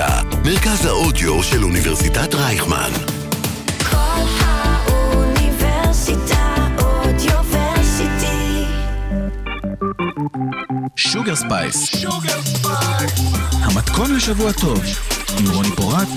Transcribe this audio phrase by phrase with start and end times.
[0.00, 2.90] האוניברסיטה, מרכז האודיו של אוניברסיטת רייכמן.
[3.90, 5.66] קול האוניברסיטה
[6.78, 8.64] Audioversity.
[10.96, 12.04] Sugar Spice.
[13.52, 14.84] המתכון לשבוע טוב,
[15.38, 16.08] עם רוני פורט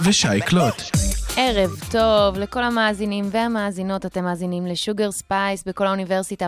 [0.00, 0.82] ושי קלוט.
[1.36, 6.46] ערב טוב לכל המאזינים והמאזינות, אתם מאזינים ל Sugar Spice בקול האוניברסיטה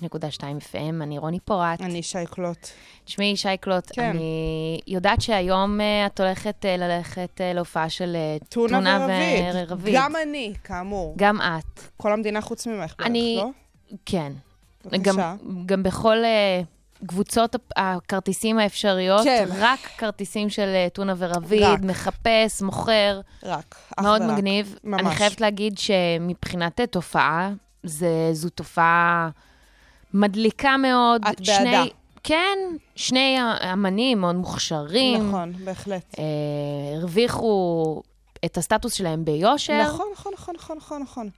[0.00, 1.80] 106.2 FM, אני רוני פורט.
[1.80, 2.68] אני שי קלוט.
[3.04, 4.02] תשמעי, שי קלוט, כן.
[4.10, 9.06] אני יודעת שהיום אה, את הולכת אה, ללכת אה, להופעה של אה, טונה
[9.54, 9.94] ורביד.
[9.96, 11.14] גם אני, כאמור.
[11.18, 11.80] גם את.
[11.96, 13.48] כל המדינה חוץ ממך בערך, אני- לא?
[14.06, 14.32] כן.
[14.84, 15.12] בבקשה.
[15.12, 15.36] גם,
[15.66, 16.16] גם בכל
[17.06, 19.48] קבוצות הכרטיסים האפשריות, כן.
[19.58, 21.80] רק כרטיסים של אה, טונה ורביד, רק.
[21.80, 23.20] מחפש, מוכר.
[23.42, 23.74] רק.
[23.96, 24.30] אך מאוד ורק.
[24.30, 24.76] מגניב.
[24.84, 25.00] ממש.
[25.00, 27.50] אני חייבת להגיד שמבחינת תופעה,
[27.82, 29.28] זה, זו תופעה
[30.14, 31.22] מדליקה מאוד.
[31.30, 31.84] את בעדה.
[32.22, 32.58] כן,
[32.96, 33.38] שני
[33.72, 35.28] אמנים מאוד מוכשרים.
[35.28, 36.14] נכון, בהחלט.
[36.18, 36.24] אה,
[36.96, 38.02] הרוויחו
[38.44, 39.82] את הסטטוס שלהם ביושר.
[39.82, 41.30] נכון, נכון, נכון, נכון, נכון, נכון.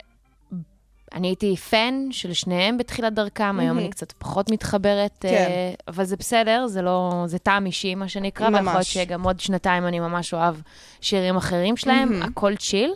[1.14, 5.28] אני הייתי פן של שניהם בתחילת דרכם, היום אני קצת פחות מתחברת, כן.
[5.28, 8.94] אה, אבל זה בסדר, זה לא, זה טעם אישי, מה שנקרא, ויכול להיות ממש.
[8.94, 10.55] שגם עוד שנתיים אני ממש אוהב
[11.00, 12.92] שירים אחרים שלהם, הכל צ'יל.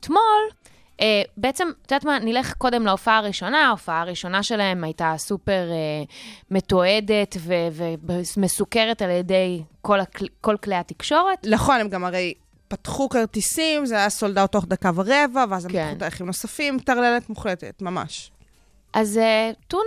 [0.00, 0.20] אתמול,
[1.00, 6.04] אה, בעצם, את יודעת מה, נלך קודם להופעה הראשונה, ההופעה הראשונה שלהם הייתה סופר אה,
[6.50, 7.68] מתועדת ו-
[8.36, 11.46] ומסוקרת על ידי כל, הכל- כל כלי התקשורת.
[11.50, 12.34] נכון, הם גם הרי
[12.76, 15.86] פתחו כרטיסים, זה היה סולד אאוט תוך דקה ורבע, ואז הם כן.
[15.86, 18.30] פתחו תאריכים נוספים, טרללת מוחלטת, ממש.
[18.92, 19.82] אז uh, טונה,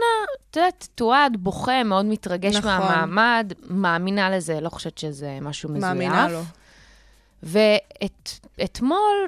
[0.49, 2.69] את יודעת, תועד, בוכה, מאוד מתרגש נכון.
[2.69, 5.83] מהמעמד, מאמינה לזה, לא חושבת שזה משהו מזויף.
[5.83, 6.41] מאמינה לו.
[7.43, 9.27] ואתמול,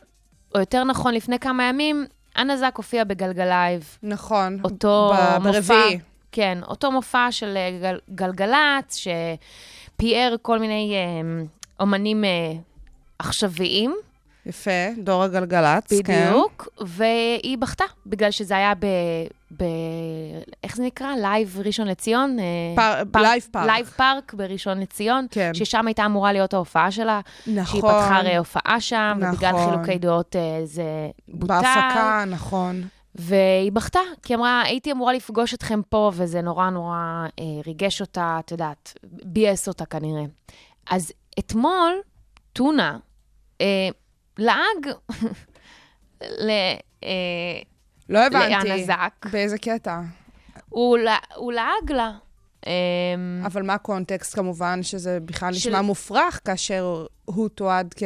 [0.55, 2.05] או יותר נכון, לפני כמה ימים,
[2.37, 3.97] אנה זק הופיעה בגלגלייב.
[4.03, 4.59] נכון.
[4.63, 5.51] אותו ב- מופע.
[5.51, 5.99] ברביעי.
[6.31, 9.07] כן, אותו מופע של אה, גל, גלגלצ,
[9.95, 11.45] שפיאר כל מיני אה,
[11.79, 12.29] אומנים אה,
[13.19, 13.95] עכשוויים.
[14.45, 16.27] יפה, דור הגלגלצ, כן.
[16.29, 18.85] בדיוק, והיא בכתה, בגלל שזה היה ב...
[19.57, 19.63] ב...
[20.63, 21.15] איך זה נקרא?
[21.21, 22.37] Live ראשון לציון?
[22.39, 22.45] אה,
[23.11, 23.65] פאר- Live Park.
[23.65, 25.51] Live Park בראשון לציון, כן.
[25.53, 27.19] ששם הייתה אמורה להיות ההופעה שלה.
[27.47, 27.65] נכון.
[27.65, 29.69] שהיא פתחה הרי הופעה שם, ובגלל נכון.
[29.73, 30.83] חילוקי דעות אה, זה
[31.27, 31.53] בוטל.
[31.53, 32.83] בהפקה, נכון.
[33.15, 36.95] והיא בכתה, כי אמרה, הייתי אמורה לפגוש אתכם פה, וזה נורא נורא
[37.39, 40.23] אה, ריגש אותה, את יודעת, ביאס אותה כנראה.
[40.91, 41.93] אז אתמול,
[42.53, 42.97] טונה אה,
[44.37, 44.87] לעג
[46.21, 46.49] ל...
[47.03, 47.09] אה,
[48.09, 48.49] לא הבנתי.
[48.69, 49.25] לאנה זק.
[49.31, 49.99] באיזה קטע?
[50.69, 52.11] הוא, לע- הוא לעג לה.
[52.67, 52.71] אה,
[53.45, 58.03] אבל מה הקונטקסט כמובן, שזה בכלל של- נשמע מופרך כאשר הוא תועד כ...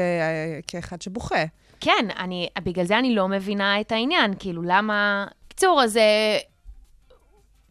[0.67, 1.43] כאחד שבוכה.
[1.79, 5.25] כן, אני, בגלל זה אני לא מבינה את העניין, כאילו, למה...
[5.47, 6.37] בקיצור, אז אה,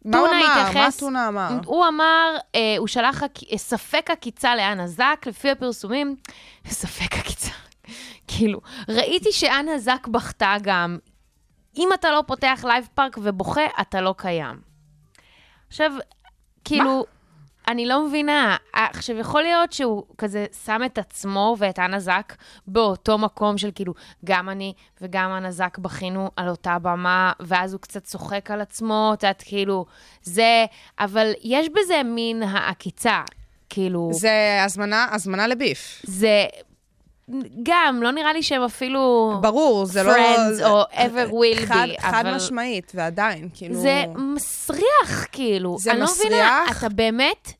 [0.05, 0.33] מה הוא אמר?
[0.47, 1.49] מה התייחס- טונה אמר?
[1.65, 3.23] הוא אמר, אה, הוא שלח
[3.57, 6.15] ספק עקיצה לאנה זק, לפי הפרסומים,
[6.67, 7.42] ספק עקיצה.
[8.27, 10.97] כאילו, ראיתי שאנה זק בכתה גם,
[11.77, 14.61] אם אתה לא פותח Live Park ובוכה, אתה לא קיים.
[15.67, 15.91] עכשיו,
[16.63, 17.05] כאילו,
[17.67, 18.57] אני לא מבינה.
[18.73, 22.35] עכשיו, יכול להיות שהוא כזה שם את עצמו ואת אנה זק
[22.67, 23.93] באותו מקום של כאילו,
[24.25, 29.11] גם אני וגם אנה זק בכינו על אותה במה, ואז הוא קצת צוחק על עצמו,
[29.13, 29.85] את יודעת, כאילו,
[30.21, 30.65] זה,
[30.99, 33.21] אבל יש בזה מין העקיצה.
[33.69, 34.09] כאילו.
[34.13, 36.01] זה הזמנה, הזמנה לביף.
[36.03, 36.45] זה
[37.63, 39.33] גם, לא נראה לי שהם אפילו...
[39.41, 40.11] ברור, זה לא...
[40.13, 43.75] Friends או ever will חד, be, חד אבל- משמעית, ועדיין, כאילו...
[43.81, 45.75] זה מסריח, כאילו.
[45.79, 46.77] זה אני לא מבינה, מסריח?
[46.85, 47.53] אתה באמת,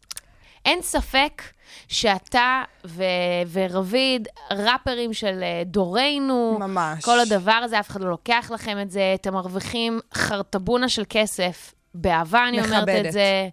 [0.65, 1.41] אין ספק
[1.87, 3.03] שאתה ו-
[3.51, 7.03] ורביד, ראפרים של אה, דורנו, ממש.
[7.05, 11.73] כל הדבר הזה, אף אחד לא לוקח לכם את זה, אתם מרוויחים חרטבונה של כסף,
[11.93, 13.05] באהבה אני אומרת מכבדת.
[13.05, 13.47] את זה.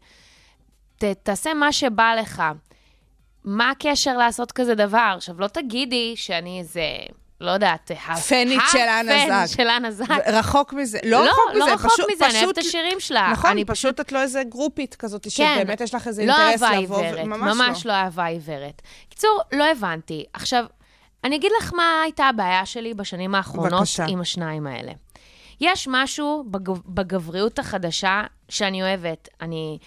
[0.99, 2.43] ת, תעשה מה שבא לך.
[3.45, 5.13] מה הקשר לעשות כזה דבר?
[5.17, 6.83] עכשיו, לא תגידי שאני איזה,
[7.41, 7.91] לא יודעת,
[8.29, 9.57] פנית של אנה זק.
[9.57, 10.11] של אנה זק.
[10.27, 10.99] רחוק מזה.
[11.05, 12.07] לא, לא, רחוק לא מזה, רחוק פשוט...
[12.15, 13.29] מזה, אני אוהבת פשוט- את השירים שלה.
[13.33, 16.63] נכון, אני פשוט את לא איזה גרופית כזאת, כן, שבאמת יש לך איזה לא אינטרס
[16.63, 16.77] לבוא...
[16.77, 17.93] עיוורת, ממש ממש לא.
[17.93, 18.83] לא אהבה עיוורת.
[19.09, 20.25] קיצור, לא הבנתי.
[20.33, 20.65] עכשיו,
[21.25, 24.05] אני אגיד לך מה הייתה הבעיה שלי בשנים האחרונות בבקשה.
[24.09, 24.93] עם השניים האלה.
[25.61, 29.29] יש משהו בגב, בגבריות החדשה שאני אוהבת.
[29.41, 29.79] אני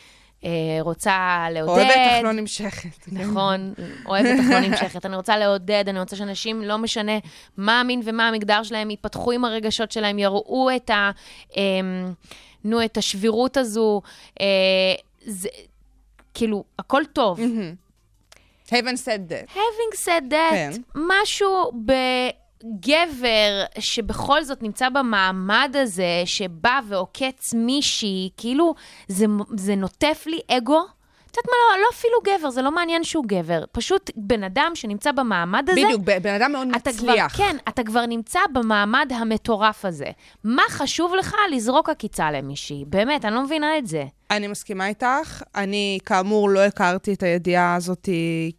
[0.81, 1.71] רוצה לעודד.
[1.71, 3.07] אוהבת אך לא נמשכת.
[3.11, 3.73] נכון,
[4.05, 5.05] אוהבת אך לא נמשכת.
[5.05, 7.17] אני רוצה לעודד, אני רוצה שאנשים, לא משנה
[7.57, 11.11] מה המין ומה המגדר שלהם, ייפתחו עם הרגשות שלהם, יראו את ה...
[11.57, 12.13] אמ,
[12.63, 14.01] נו, את השבירות הזו.
[14.41, 14.45] אה,
[15.25, 15.49] זה,
[16.33, 17.39] כאילו, הכל טוב.
[18.69, 19.49] haven't said that.
[19.49, 20.71] Having said that, כן.
[20.95, 21.71] משהו
[22.63, 28.75] בגבר שבכל זאת נמצא במעמד הזה, שבא ועוקץ מישהי, כאילו,
[29.07, 29.25] זה,
[29.57, 30.81] זה נוטף לי אגו
[31.33, 33.63] את יודעת מה, לא, לא אפילו גבר, זה לא מעניין שהוא גבר.
[33.71, 37.37] פשוט בן אדם שנמצא במעמד הזה, בדיוק, בן אדם מאוד אתה כבר, מצליח.
[37.37, 40.05] כן, אתה כבר נמצא במעמד המטורף הזה.
[40.43, 42.83] מה חשוב לך לזרוק עקיצה למישהי?
[42.87, 44.03] באמת, אני לא מבינה את זה.
[44.37, 45.43] אני מסכימה איתך.
[45.55, 48.09] אני, כאמור, לא הכרתי את הידיעה הזאת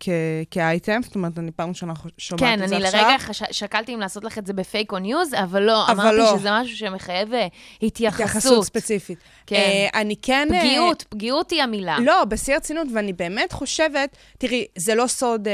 [0.01, 0.09] כ-
[0.51, 3.01] כאייטם, זאת אומרת, אני פעם ראשונה שומעת כן, את זה אני עכשיו.
[3.03, 3.43] לרגע חש...
[3.51, 6.39] שקלתי אם לעשות לך את זה בפייק או news, אבל לא, אבל אמרתי לא.
[6.39, 7.47] שזה משהו שמחייב אה,
[7.83, 8.27] התייחסות.
[8.27, 9.19] התייחסות ספציפית.
[9.47, 9.57] כן.
[9.57, 10.49] אה, אני כן...
[10.55, 11.97] אה, פגיעות, פגיעות היא המילה.
[12.01, 15.49] לא, בשיא הרצינות, ואני באמת חושבת, תראי, זה לא סוד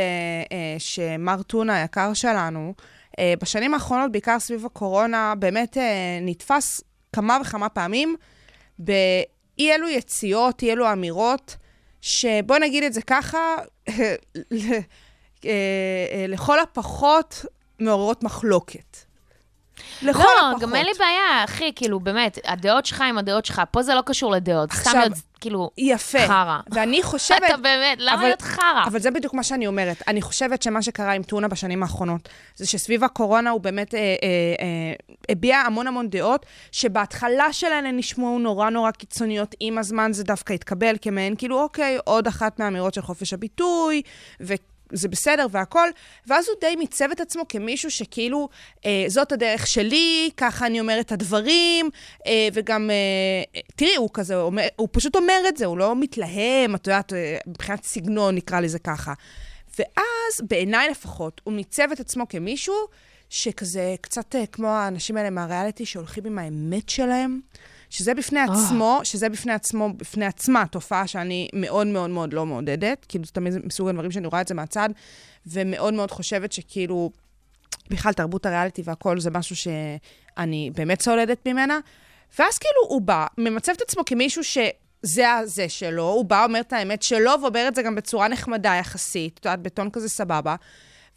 [0.78, 2.74] שמר טונה היקר שלנו,
[3.42, 5.76] בשנים האחרונות, בעיקר סביב הקורונה, באמת
[6.20, 6.80] נתפס
[7.12, 8.16] כמה וכמה פעמים
[9.60, 11.56] באי אלו יציאות, אי אלו אמירות,
[12.00, 13.38] שבוא נגיד את זה ככה,
[13.88, 14.14] אה,
[15.44, 17.44] אה, לכל הפחות
[17.78, 18.96] מעוררות מחלוקת.
[20.02, 20.62] לכל לא, הפחות.
[20.62, 24.02] גם אין לי בעיה, אחי, כאילו, באמת, הדעות שלך עם הדעות שלך, פה זה לא
[24.06, 26.26] קשור לדעות, סתם להיות, כאילו, יפה.
[26.26, 26.58] חרא.
[26.70, 27.42] ואני חושבת...
[27.46, 28.84] אתה באמת, למה אבל- להיות חרא?
[28.86, 30.02] אבל זה בדיוק מה שאני אומרת.
[30.08, 34.04] אני חושבת שמה שקרה עם טונה בשנים האחרונות, זה שסביב הקורונה הוא באמת אה, אה,
[34.60, 34.92] אה,
[35.28, 40.52] הביע המון המון דעות, שבהתחלה שלהן הן נשמעו נורא נורא קיצוניות, עם הזמן זה דווקא
[40.52, 44.02] התקבל כמעין, כאילו, אוקיי, עוד אחת מהאמירות של חופש הביטוי,
[44.40, 44.54] ו...
[44.92, 45.88] זה בסדר והכל,
[46.26, 48.48] ואז הוא די מיצב את עצמו כמישהו שכאילו,
[48.86, 51.90] אה, זאת הדרך שלי, ככה אני אומר את הדברים,
[52.26, 55.96] אה, וגם, אה, תראי, הוא כזה, הוא, אומר, הוא פשוט אומר את זה, הוא לא
[55.96, 59.12] מתלהם, את יודעת, אה, מבחינת סגנון, נקרא לזה ככה.
[59.78, 62.74] ואז, בעיניי לפחות, הוא מיצב את עצמו כמישהו
[63.30, 67.40] שכזה, קצת אה, כמו האנשים האלה מהריאליטי שהולכים עם האמת שלהם,
[67.90, 73.06] שזה בפני עצמו, שזה בפני עצמו, בפני עצמה, תופעה שאני מאוד מאוד מאוד לא מעודדת,
[73.08, 74.88] כאילו זה תמיד מסוג הדברים שאני רואה את זה מהצד,
[75.46, 77.10] ומאוד מאוד חושבת שכאילו,
[77.90, 81.78] בכלל תרבות הריאליטי והכל זה משהו שאני באמת סולדת ממנה.
[82.38, 86.72] ואז כאילו הוא בא, ממצב את עצמו כמישהו שזה הזה שלו, הוא בא, אומר את
[86.72, 90.56] האמת שלו, ואומר את זה גם בצורה נחמדה יחסית, את יודעת, בטון כזה סבבה,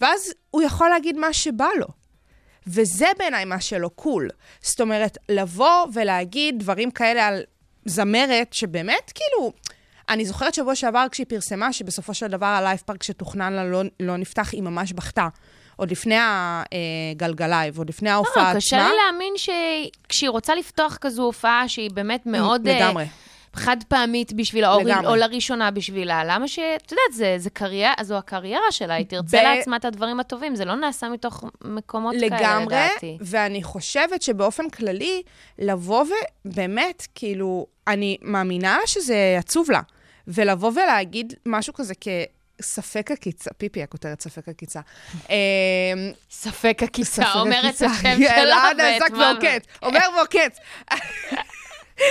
[0.01, 2.02] ואז הוא יכול להגיד מה שבא לו.
[2.67, 4.29] וזה בעיניי מה שלא קול.
[4.61, 7.41] זאת אומרת, לבוא ולהגיד דברים כאלה על
[7.85, 9.53] זמרת, שבאמת, כאילו,
[10.09, 13.81] אני זוכרת שבוע שעבר כשהיא פרסמה, שבסופו של דבר ה Live Park שתוכנן לה לא,
[13.99, 15.27] לא נפתח, היא ממש בכתה.
[15.75, 16.15] עוד לפני
[17.11, 18.59] הגלגלייב, עוד לפני ההופעה לא, עצמה.
[18.59, 22.67] קשה לי להאמין שכשהיא רוצה לפתוח כזו הופעה שהיא באמת מאוד...
[22.67, 23.05] אה, לגמרי.
[23.55, 25.07] חד פעמית בשבילה, או, לגמרי.
[25.07, 26.23] או לראשונה בשבילה.
[26.25, 26.59] למה ש...
[26.59, 30.55] את יודעת, זה, זה קריירה, זו הקריירה שלה, היא תרצה ב- לעצמה את הדברים הטובים,
[30.55, 33.17] זה לא נעשה מתוך מקומות כאלה, לגמרי, לדעתי.
[33.21, 35.21] ואני חושבת שבאופן כללי,
[35.59, 36.05] לבוא
[36.45, 39.81] ובאמת, כאילו, אני מאמינה שזה עצוב לה,
[40.27, 41.93] ולבוא ולהגיד משהו כזה
[42.59, 44.79] כספק עקיצה, פיפי הכותרת ספק עקיצה.
[45.29, 45.35] אמ,
[46.31, 47.73] ספק עקיצה, ספק אומר את.
[47.73, 49.13] השם שלה אלעד ואת עסק.
[49.13, 50.57] ועוקץ, אומר ועוקץ.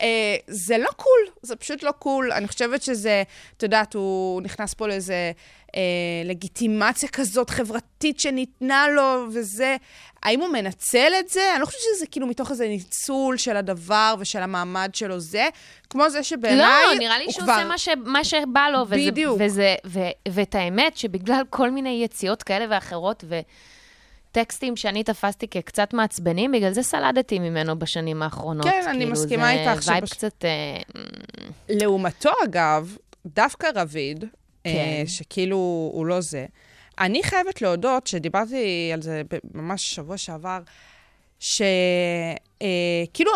[0.00, 2.32] אה, זה לא קול, זה פשוט לא קול.
[2.32, 3.22] אני חושבת שזה,
[3.56, 5.32] את יודעת, הוא נכנס פה לאיזה
[5.76, 5.80] אה,
[6.24, 9.76] לגיטימציה כזאת חברתית שניתנה לו, וזה...
[10.22, 11.52] האם הוא מנצל את זה?
[11.52, 15.48] אני לא חושבת שזה כאילו מתוך איזה ניצול של הדבר ושל המעמד שלו זה,
[15.90, 17.88] כמו זה שבעיניי לא, נראה לי הוא שהוא כבר- עושה מה, ש...
[18.04, 18.80] מה שבא לו.
[18.88, 19.38] וזה, בדיוק.
[19.44, 20.00] וזה, ו...
[20.28, 23.24] ואת האמת, שבגלל כל מיני יציאות כאלה ואחרות,
[24.38, 28.66] וטקסטים שאני תפסתי כקצת מעצבנים, בגלל זה סלדתי ממנו בשנים האחרונות.
[28.66, 30.44] כן, אני כאילו, מסכימה זה איתך, ו-wibe שבש- קצת...
[30.44, 30.76] אה,
[31.68, 32.96] לעומתו, אגב,
[33.26, 34.28] דווקא רביד, כן.
[34.64, 35.04] כן.
[35.06, 36.46] שכאילו הוא לא זה,
[36.98, 39.22] אני חייבת להודות, שדיברתי על זה
[39.54, 40.58] ממש שבוע שעבר,
[41.38, 41.70] שכאילו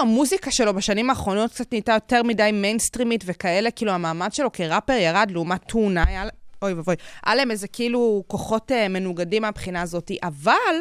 [0.00, 5.30] המוזיקה שלו בשנים האחרונות קצת נהייתה יותר מדי מיינסטרימית וכאלה, כאילו המעמד שלו כראפר ירד
[5.30, 6.24] לעומת טונה, היה,
[6.62, 6.94] אוי ואבוי,
[7.26, 10.74] היה להם איזה כאילו כוחות אה, מנוגדים מהבחינה הזאת, אבל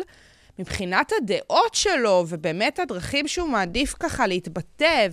[0.60, 5.08] מבחינת הדעות שלו, ובאמת הדרכים שהוא מעדיף ככה להתבטא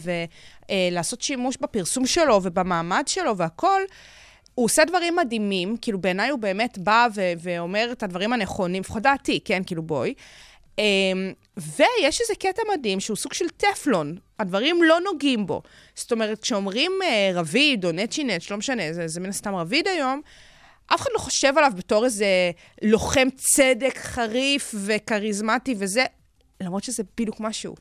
[0.69, 3.83] ולעשות שימוש בפרסום שלו ובמעמד שלו והכול,
[4.55, 9.03] הוא עושה דברים מדהימים, כאילו בעיניי הוא באמת בא ו- ואומר את הדברים הנכונים, לפחות
[9.03, 10.15] דעתי, כן, כאילו בואי.
[10.77, 10.79] Um,
[11.57, 15.63] ויש איזה קטע מדהים שהוא סוג של טפלון, הדברים לא נוגעים בו.
[15.95, 19.89] זאת אומרת, כשאומרים uh, רביד או נצ'י נץ', לא משנה, זה, זה מן הסתם רביד
[19.89, 20.21] היום,
[20.87, 22.27] אף אחד לא חושב עליו בתור איזה
[22.83, 26.05] לוחם צדק חריף וכריזמטי וזה,
[26.61, 27.75] למרות שזה בדיוק משהו.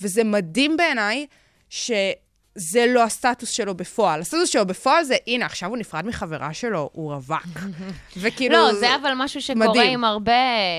[0.00, 1.26] וזה מדהים בעיניי
[1.70, 4.20] שזה לא הסטטוס שלו בפועל.
[4.20, 7.58] הסטטוס שלו בפועל זה, הנה, עכשיו הוא נפרד מחברה שלו, הוא רווק.
[8.20, 8.54] וכאילו...
[8.54, 9.92] לא, זה אבל משהו שקורה מדהים.
[9.92, 10.32] עם הרבה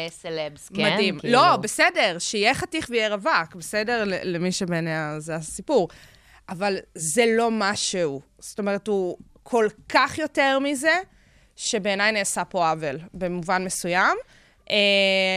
[0.10, 0.94] סלבס, כן?
[0.94, 1.20] מדהים.
[1.20, 1.34] כאילו.
[1.34, 5.88] לא, בסדר, שיהיה חתיך ויהיה רווק, בסדר למי שבעיניה זה הסיפור.
[6.50, 8.22] אבל זה לא משהו.
[8.40, 10.94] זאת אומרת, הוא כל כך יותר מזה,
[11.56, 14.18] שבעיניי נעשה פה עוול, במובן מסוים.
[14.72, 14.76] אה,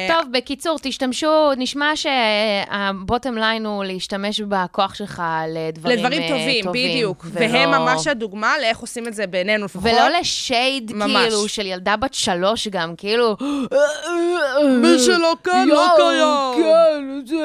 [0.09, 7.27] טוב, בקיצור, תשתמשו, נשמע שהבוטם ליין הוא להשתמש בכוח שלך לדברים, לדברים אה, טובים, בדיוק.
[7.33, 9.83] ולא- והם ממש הדוגמה לאיך עושים את זה בעינינו לפחות.
[9.85, 11.11] ולא ל-shade, ממש.
[11.23, 13.37] כאילו, של ילדה בת שלוש גם, כאילו...
[14.83, 16.65] מי שלא כאן, לא קיים.
[16.65, 17.37] כן, זה...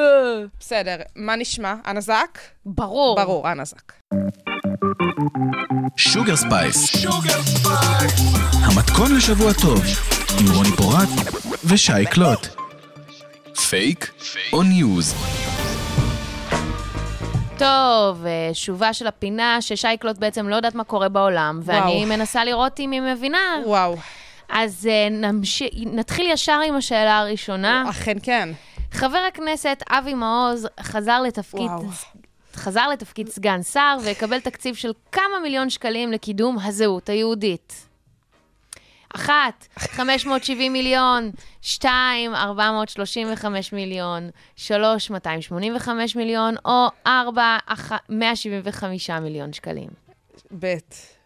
[0.60, 1.74] בסדר, מה נשמע?
[1.88, 2.38] אין עסק?
[2.66, 3.16] ברור.
[3.16, 3.92] ברור, אין עסק.
[5.98, 7.06] שוגר ספייס.
[8.54, 9.82] המתכון לשבוע טוב,
[10.40, 11.10] עם רוני פורט
[11.66, 12.48] ושי קלוט.
[13.70, 14.12] פייק
[14.54, 15.16] או news?
[17.58, 22.06] טוב, אה, שובה של הפינה, ששייקלוט בעצם לא יודעת מה קורה בעולם, ואני וואו.
[22.06, 23.58] מנסה לראות אם היא מבינה.
[23.66, 23.96] וואו,
[24.50, 25.64] אז אה, נמש...
[25.76, 27.84] נתחיל ישר עם השאלה הראשונה.
[27.90, 28.50] אכן כן.
[28.92, 31.62] חבר הכנסת אבי מעוז חזר לתפקיד...
[31.62, 31.84] וואו.
[32.56, 37.88] חזר לתפקיד סגן שר ויקבל תקציב של כמה מיליון שקלים לקידום הזהות היהודית.
[39.16, 41.32] אחת, 570 מיליון,
[41.62, 49.90] שתיים, 435 מיליון, שלוש, 285 מיליון, או ארבע, אח- 175 מיליון שקלים.
[50.52, 51.21] בית.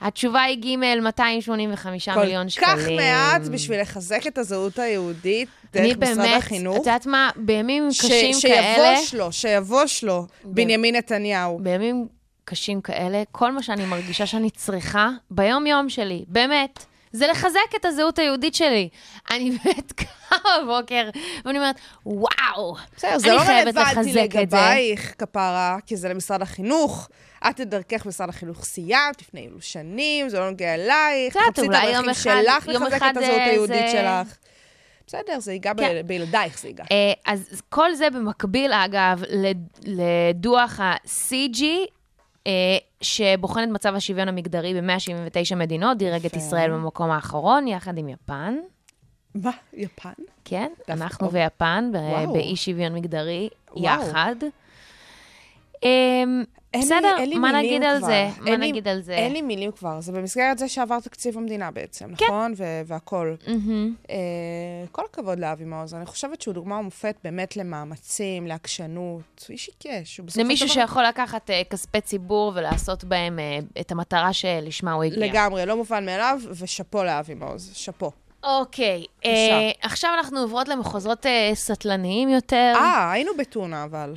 [0.00, 2.68] התשובה היא ג' 285 מיליון שקלים.
[2.76, 6.76] כל כך מעט בשביל לחזק את הזהות היהודית דרך משרד באמת, החינוך.
[6.76, 8.96] את יודעת מה, בימים ש- קשים כאלה...
[8.96, 11.58] שיבוש לו, שיבוש לו, בנימין נתניהו.
[11.62, 12.06] בימים
[12.44, 18.18] קשים כאלה, כל מה שאני מרגישה שאני צריכה ביום-יום שלי, באמת, זה לחזק את הזהות
[18.18, 18.88] היהודית שלי.
[19.30, 21.08] אני באמת קמה בבוקר,
[21.44, 21.76] ואני אומרת,
[22.06, 24.56] וואו, בסדר, זה אני לא חייבת רלוונטי לחזק את זה.
[24.56, 27.08] לגבייך, כפרה, כי זה למשרד החינוך.
[27.50, 31.36] את את דרכך משרד החינוך סיימת לפני אילו שנים, זה לא נוגע אלייך.
[31.36, 34.36] תחפשי את הדרכים שלך לחזק את הזהות אה, היהודית שלך.
[35.06, 36.02] בסדר, זה ייגע כן.
[36.06, 36.84] בילדייך, זה ייגע.
[36.92, 41.62] אה, אז כל זה במקביל, אגב, לד- לדוח ה-CG,
[42.46, 42.52] אה,
[43.00, 46.36] שבוחן את מצב השוויון המגדרי ב-179 מדינות, דירג את.
[46.36, 48.56] ישראל במקום האחרון, יחד עם יפן.
[49.34, 50.12] מה, יפן?
[50.44, 51.90] כן, אנחנו ויפן.
[52.32, 53.48] באי שוויון מגדרי.
[53.76, 54.36] יחד.
[56.82, 58.06] בסדר, אין לי מה נגיד על כבר.
[58.06, 58.28] זה?
[58.40, 59.12] מה לי- נגיד על זה?
[59.14, 60.00] אין לי מילים כבר.
[60.00, 62.52] זה במסגרת זה שעבר תקציב המדינה בעצם, נכון?
[62.56, 63.36] ו- והכול.
[63.46, 63.94] מהמם.
[64.10, 64.16] אה,
[64.92, 65.94] כל הכבוד לאבי מעוז.
[65.94, 69.46] אני חושבת שהוא דוגמה ומופת באמת למאמצים, לעקשנות.
[69.50, 70.16] איש עיקש.
[70.16, 75.02] של למישהו דבר- שיכול לקחת אה, כספי ציבור ולעשות בהם אה, את המטרה שלשמה הוא
[75.04, 75.18] הגיע.
[75.26, 77.70] לגמרי, לא מובן מאליו, ושאפו לאבי מעוז.
[77.74, 78.10] שאפו.
[78.44, 82.72] אוקיי, אה, עכשיו אנחנו עוברות למחוזות אה, סטלניים יותר.
[82.76, 84.14] אה, היינו בטונה, אבל.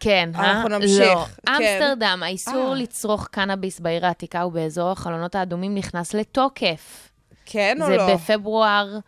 [0.00, 0.50] כן, אה?
[0.52, 1.24] אנחנו נמשיך, לא.
[1.46, 1.52] כן.
[1.52, 2.74] אמסטרדם, האיסור אה.
[2.74, 7.08] לצרוך קנאביס בעיר העתיקה ובאזור החלונות האדומים נכנס לתוקף.
[7.46, 8.14] כן או זה לא?
[8.14, 8.98] בפברואר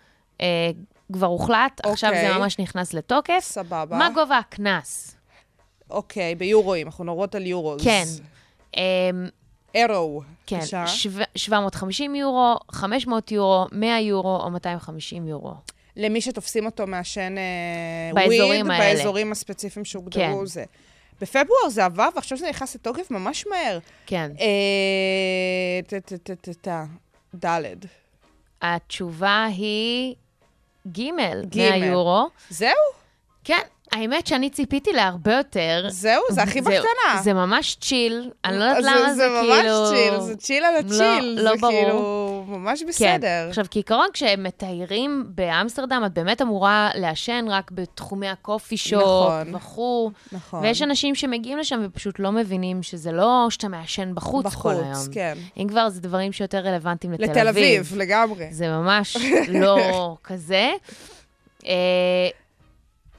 [0.40, 0.70] אה,
[1.12, 2.38] כבר הוחלט, עכשיו זה אוקיי.
[2.38, 3.38] ממש נכנס לתוקף.
[3.40, 3.96] סבבה.
[3.98, 5.16] מה גובה הקנס?
[5.90, 7.84] אוקיי, ביורואים, אנחנו מדברות על יורוז.
[7.84, 8.04] כן.
[8.76, 8.82] אמ,
[9.74, 10.22] אירו.
[10.46, 10.60] כן.
[10.86, 15.54] שו- 750 יורו, 500 יורו, 100 יורו או 250 יורו.
[15.98, 17.42] למי שתופסים אותו מעשן אה,
[18.14, 18.94] באזורים וויד, האלה.
[18.94, 20.46] באזורים הספציפיים שהוגדרו כן.
[20.46, 20.64] זה.
[21.20, 23.78] בפברואר זה עבר, ועכשיו זה נכנס לתוקף ממש מהר.
[24.06, 24.30] כן.
[24.40, 24.46] אה,
[25.86, 27.64] ט- ט- ט- ט- ט- ד'.
[28.62, 30.14] התשובה היא
[30.92, 31.56] ג', 100 ג'.
[31.84, 32.28] יורו.
[32.50, 32.70] זהו?
[33.44, 33.58] כן,
[33.92, 35.86] האמת שאני ציפיתי להרבה יותר.
[35.88, 36.22] זהו?
[36.30, 37.22] זה הכי זה- בקטנה.
[37.22, 39.88] זה ממש צ'יל, אני לא יודעת למה זה, זה ממש כאילו...
[39.90, 41.38] צ'יל, זה צ'יל על הצ'יל.
[41.42, 42.27] לא זה ברור.
[42.48, 42.86] ממש כן.
[42.88, 43.46] בסדר.
[43.48, 49.54] עכשיו, כעיקרון, כשמתיירים באמסטרדם, את באמת אמורה לעשן רק בתחומי הקופי שופ, נכון.
[49.54, 50.10] וכו'.
[50.32, 50.62] נכון.
[50.62, 55.12] ויש אנשים שמגיעים לשם ופשוט לא מבינים שזה לא שאתה מעשן בחוץ, כל בחוץ, היום.
[55.12, 55.38] כן.
[55.56, 58.46] אם כבר, זה דברים שיותר רלוונטיים לתל, לתל אביב, לגמרי.
[58.50, 59.16] זה ממש
[59.48, 59.78] לא
[60.24, 60.70] כזה.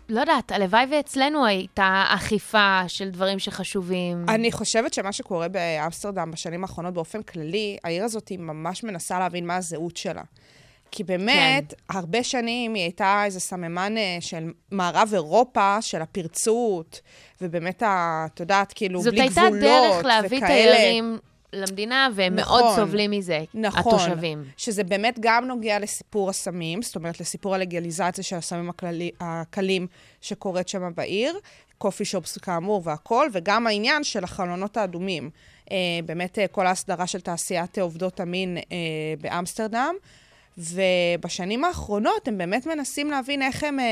[0.09, 4.25] לא יודעת, הלוואי ואצלנו הייתה אכיפה של דברים שחשובים.
[4.27, 9.47] אני חושבת שמה שקורה באמסטרדם בשנים האחרונות באופן כללי, העיר הזאת היא ממש מנסה להבין
[9.47, 10.21] מה הזהות שלה.
[10.91, 11.97] כי באמת, כן.
[11.97, 17.01] הרבה שנים היא הייתה איזה סממן אה, של מערב אירופה, של הפרצות,
[17.41, 20.47] ובאמת, את יודעת, כאילו, זאת בלי הייתה גבולות דרך להביא וכאלה.
[20.47, 21.19] תיירים
[21.53, 24.43] למדינה, והם נכון, מאוד סובלים מזה, נכון, התושבים.
[24.57, 29.87] שזה באמת גם נוגע לסיפור הסמים, זאת אומרת, לסיפור הלגליזציה של הסמים הכללי, הקלים
[30.21, 31.39] שקורית שם בעיר,
[31.77, 35.29] קופי שופס כאמור והכול, וגם העניין של החלונות האדומים.
[35.71, 38.63] אה, באמת, אה, כל ההסדרה של תעשיית אה, עובדות המין אה,
[39.21, 39.95] באמסטרדם.
[40.59, 43.85] ובשנים האחרונות הם באמת מנסים להבין איך הם אה,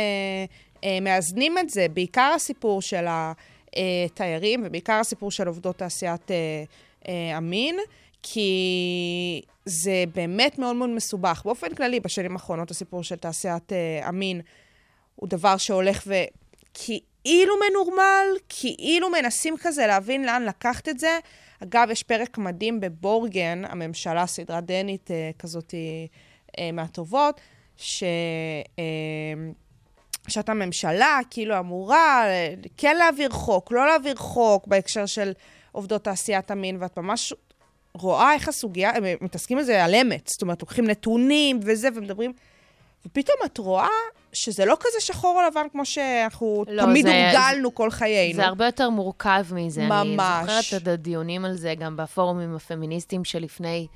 [0.84, 6.64] אה, מאזנים את זה, בעיקר הסיפור של התיירים ובעיקר הסיפור של עובדות תעשיית אה,
[7.10, 7.78] אה, המין,
[8.24, 11.42] כי זה באמת מאוד מאוד מסובך.
[11.46, 14.42] באופן כללי, בשנים האחרונות הסיפור של תעשיית אה, המין
[15.16, 21.20] הוא דבר שהולך וכאילו מנורמל, כאילו מנסים כזה להבין לאן לקחת את זה.
[21.64, 25.74] אגב, יש פרק מדהים בבורגן, הממשלה, סדרה דנית אה, כזאת
[26.74, 27.42] מהטובות,
[27.78, 28.04] ש...
[30.28, 32.26] שאתה ממשלה, כאילו אמורה
[32.78, 35.32] כן להעביר חוק, לא להעביר חוק בהקשר של
[35.78, 37.34] עובדות תעשיית המין, ואת ממש
[37.94, 40.28] רואה איך הסוגיה, הם מתעסקים בזה על אמת.
[40.28, 42.34] זאת אומרת, לוקחים נתונים וזה, ומדברים...
[43.06, 43.88] ופתאום את רואה
[44.34, 48.36] שזה לא כזה שחור או לבן כמו שאנחנו לא, תמיד זה- הורגלנו כל חיינו.
[48.36, 49.82] זה הרבה יותר מורכב מזה.
[49.82, 50.66] אני ממש.
[50.66, 53.88] זוכרת את הדיונים על זה גם בפורומים הפמיניסטיים שלפני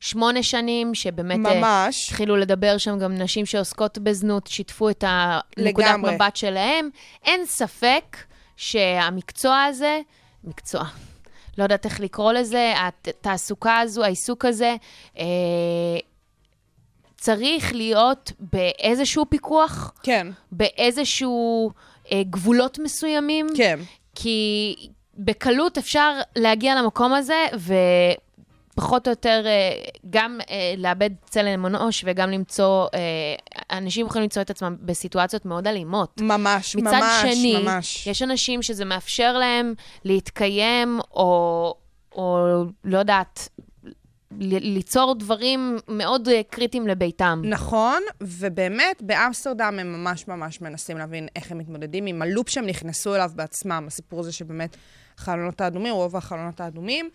[0.00, 1.46] שמונה שנים, שבאמת...
[1.46, 2.08] אה, ממש.
[2.08, 5.96] התחילו לדבר שם גם נשים שעוסקות בזנות, שיתפו את הנקודת.
[6.02, 6.90] מבט שלהם.
[7.24, 8.16] אין ספק
[8.56, 10.00] שהמקצוע הזה,
[10.44, 10.84] מקצוע,
[11.58, 14.76] לא יודעת איך לקרוא לזה, התעסוקה הזו, העיסוק הזה,
[15.18, 15.24] אה,
[17.16, 21.70] צריך להיות באיזשהו פיקוח, כן, באיזשהו
[22.12, 23.46] אה, גבולות מסוימים.
[23.56, 23.78] כן.
[24.14, 24.74] כי
[25.14, 27.46] בקלות אפשר להגיע למקום הזה,
[28.78, 29.70] ופחות או יותר אה,
[30.10, 32.98] גם אה, לאבד צלם אנוש וגם למצוא, אה,
[33.78, 36.20] אנשים יכולים למצוא את עצמם בסיטואציות מאוד אלימות.
[36.20, 38.06] ממש, מצד ממש, שני, ממש.
[38.06, 41.74] יש אנשים שזה מאפשר להם להתקיים, או,
[42.12, 42.38] או
[42.84, 43.48] לא יודעת,
[44.40, 47.42] ליצור דברים מאוד קריטיים לביתם.
[47.44, 53.14] נכון, ובאמת, באמסטרדם הם ממש ממש מנסים להבין איך הם מתמודדים עם הלופ שהם נכנסו
[53.14, 54.76] אליו בעצמם, הסיפור הזה שבאמת
[55.18, 57.10] החלונות האדומים, רוב החלונות האדומים,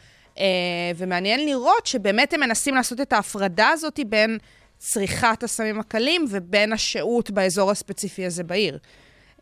[0.95, 4.37] ומעניין לראות שבאמת הם מנסים לעשות את ההפרדה הזאת בין
[4.77, 8.77] צריכת הסמים הקלים ובין השהות באזור הספציפי הזה בעיר.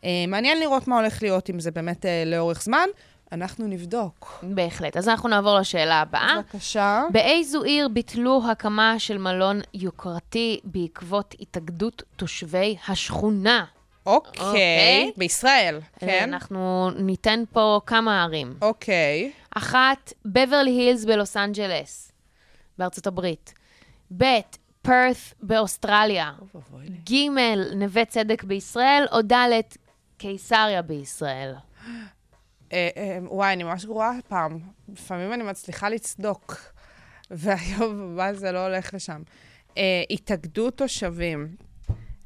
[0.04, 2.86] אה, מעניין לראות מה הולך להיות עם זה באמת אה, לאורך זמן.
[3.32, 4.38] אנחנו נבדוק.
[4.42, 4.96] בהחלט.
[4.96, 6.36] אז אנחנו נעבור לשאלה הבאה.
[6.52, 7.02] בבקשה.
[7.10, 13.64] באיזו עיר ביטלו הקמה של מלון יוקרתי בעקבות התאגדות תושבי השכונה?
[14.06, 14.46] אוקיי.
[14.46, 15.12] אוקיי.
[15.16, 16.28] בישראל, כן?
[16.28, 18.54] אנחנו ניתן פה כמה ערים.
[18.62, 19.32] אוקיי.
[19.56, 22.12] אחת, בברלי הילס בלוס אנג'לס,
[22.78, 23.54] בארצות הברית.
[24.16, 24.24] ב',
[24.82, 26.32] פרת באוסטרליה.
[27.10, 27.14] ג',
[27.76, 29.60] נווה צדק בישראל, או ד',
[30.16, 31.54] קיסריה בישראל.
[32.72, 34.58] אה, אה, וואי, אני ממש גרועה הפעם.
[34.88, 36.56] לפעמים אני מצליחה לצדוק,
[37.30, 39.22] והיום מה זה לא הולך לשם.
[39.78, 41.56] אה, התאגדות תושבים.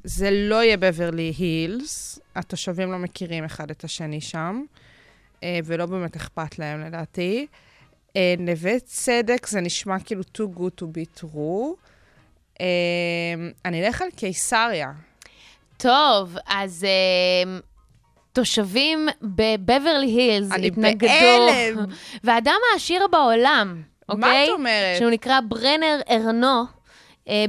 [0.05, 4.65] זה לא יהיה בברלי הילס, התושבים לא מכירים אחד את השני שם,
[5.65, 7.47] ולא באמת אכפת להם לדעתי.
[8.17, 11.77] אה, נווה צדק זה נשמע כאילו too good to be true.
[12.61, 12.67] אה,
[13.65, 14.93] אני אלך על קיסריה.
[15.77, 17.59] טוב, אז אה,
[18.33, 21.07] תושבים בבברלי הילס אני התנגדו.
[21.07, 21.87] בהלם.
[22.25, 24.21] והאדם העשיר בעולם, אוקיי?
[24.21, 24.99] מה את אומרת?
[24.99, 26.63] שהוא נקרא ברנר ארנו, אה,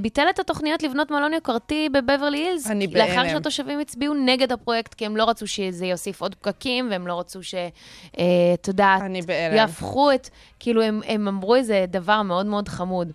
[0.01, 2.71] ביטל את התוכניות לבנות מלון יוקרתי בבברלי הילס.
[2.71, 3.29] אני לאחר בהלם.
[3.29, 7.43] שהתושבים הצביעו נגד הפרויקט, כי הם לא רצו שזה יוסיף עוד פקקים, והם לא רצו
[7.43, 7.55] ש...
[7.55, 9.55] אה, את יודעת, אני בהלם.
[9.55, 10.29] יהפכו את...
[10.59, 13.11] כאילו, הם, הם אמרו איזה דבר מאוד מאוד חמוד.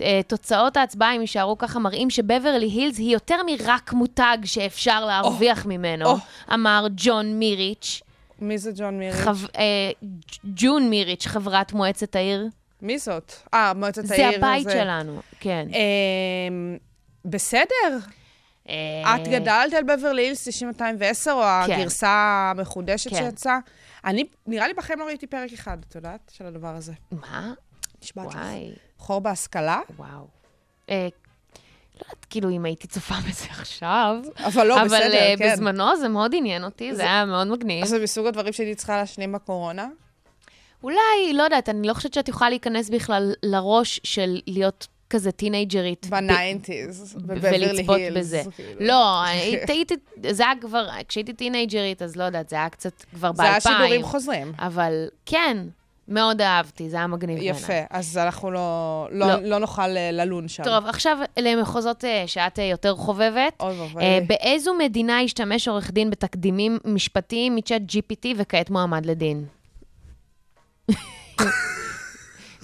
[0.00, 5.66] אה, תוצאות ההצבעה, אם יישארו ככה, מראים שבברלי הילס היא יותר מרק מותג שאפשר להרוויח
[5.66, 6.16] ממנו, או.
[6.54, 8.02] אמר ג'ון מיריץ',
[8.40, 9.12] מי זה ג'ון מירי?
[9.12, 9.36] חב...
[9.56, 9.90] אה,
[10.44, 12.46] ג'ון מיריץ', חברת מועצת העיר.
[12.82, 13.32] מי זאת?
[13.54, 14.38] אה, מועצת זה העיר.
[14.38, 15.68] הבית שלנו, כן.
[15.68, 16.76] אמ,
[17.24, 17.98] בסדר.
[18.68, 21.72] אה, את גדלת על בברלי הילס 9210, או כן.
[21.72, 23.16] הגרסה המחודשת כן.
[23.16, 23.58] שיצאה?
[24.04, 26.32] אני, נראה לי בחיים לא ראיתי פרק אחד, את יודעת?
[26.34, 26.92] של הדבר הזה.
[27.12, 27.52] מה?
[28.02, 28.34] נשבעת לך.
[28.34, 29.80] וואי, חור בהשכלה?
[29.96, 30.26] וואו.
[30.90, 31.08] אה,
[31.94, 34.16] לא יודעת, כאילו, אם הייתי צופה בזה עכשיו.
[34.36, 35.52] אבל לא, אבל בסדר, אה, כן.
[35.52, 37.82] בזמנו זה מאוד עניין אותי, זה היה מאוד מגניב.
[37.82, 39.88] אז זה מסוג הדברים שהייתי צריכה להשלים בקורונה?
[40.82, 40.96] אולי,
[41.34, 46.06] לא יודעת, אני לא חושבת שאת יכולה להיכנס בכלל לראש של להיות כזה teenager ית.
[46.10, 47.78] בניינטיז, בבברלי הילס.
[47.78, 48.42] ולצפות בזה.
[48.56, 48.80] כאילו.
[48.86, 49.94] לא, היית- הייתי,
[50.30, 53.76] זה היה כבר, כשהייתי טינג'רית, אז לא יודעת, זה היה קצת כבר זה היה באלפיים.
[53.78, 54.52] שידורים חוזרים.
[54.58, 54.92] אבל
[55.26, 55.56] כן,
[56.08, 57.50] מאוד אהבתי, זה היה מגניב בעיניי.
[57.60, 58.60] יפה, אז אנחנו לא,
[59.10, 59.42] לא, לא.
[59.42, 60.64] לא נוכל אה, ללון שם.
[60.64, 63.52] טוב, עכשיו למחוזות אה, שאת אה, יותר חובבת.
[63.60, 64.02] אוי ואבוי.
[64.26, 69.44] באיזו מדינה השתמש עורך דין בתקדימים משפטיים מצ'אט GPT וכעת מועמד לדין?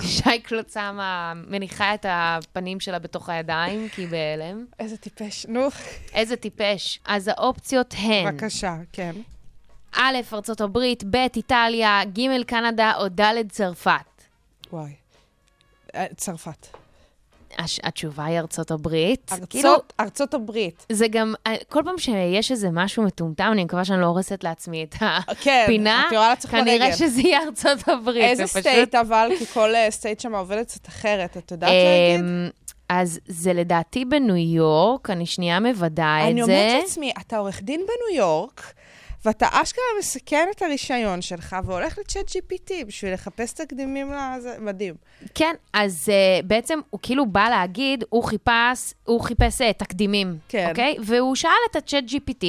[0.02, 4.64] שי קלוצמה מניחה את הפנים שלה בתוך הידיים, כי היא בהלם.
[4.78, 5.46] איזה טיפש.
[5.46, 5.68] נו,
[6.14, 7.00] איזה טיפש.
[7.04, 9.12] אז האופציות הן, בבקשה, כן.
[9.92, 13.90] א', ארצות הברית, ב', איטליה, ג', קנדה או ד', צרפת.
[14.72, 14.92] וואי.
[15.94, 16.66] אה, צרפת.
[17.58, 19.30] הש- התשובה היא ארצות הברית.
[19.50, 20.86] כאילו, ארצות, ארצות הברית.
[20.92, 24.84] זה גם, אה, כל פעם שיש איזה משהו מטומטם, אני מקווה שאני לא הורסת לעצמי
[24.84, 24.94] את
[25.42, 26.04] כן, הפינה.
[26.08, 26.92] את יורה לעצמך כנראה.
[26.96, 28.24] שזה יהיה ארצות הברית.
[28.24, 29.28] איזה זה פשוט- state אבל?
[29.38, 32.20] כי כל אה, state שם עובדת קצת אחרת, את יודעת להגיד?
[32.26, 32.48] אמ,
[32.88, 36.52] אז זה לדעתי בניו יורק, אני שנייה מוודאה את אני זה.
[36.52, 38.72] אומרת לעצמי, אתה עורך דין בניו יורק,
[39.24, 44.94] ואתה אשכרה מסכן את הרישיון שלך והולך לצ'אט GPT בשביל לחפש תקדימים לזה, מדהים.
[45.34, 50.66] כן, אז uh, בעצם הוא כאילו בא להגיד, הוא חיפש, הוא חיפש uh, תקדימים, כן.
[50.70, 50.96] אוקיי?
[51.04, 52.44] והוא שאל את הצ'אט GPT,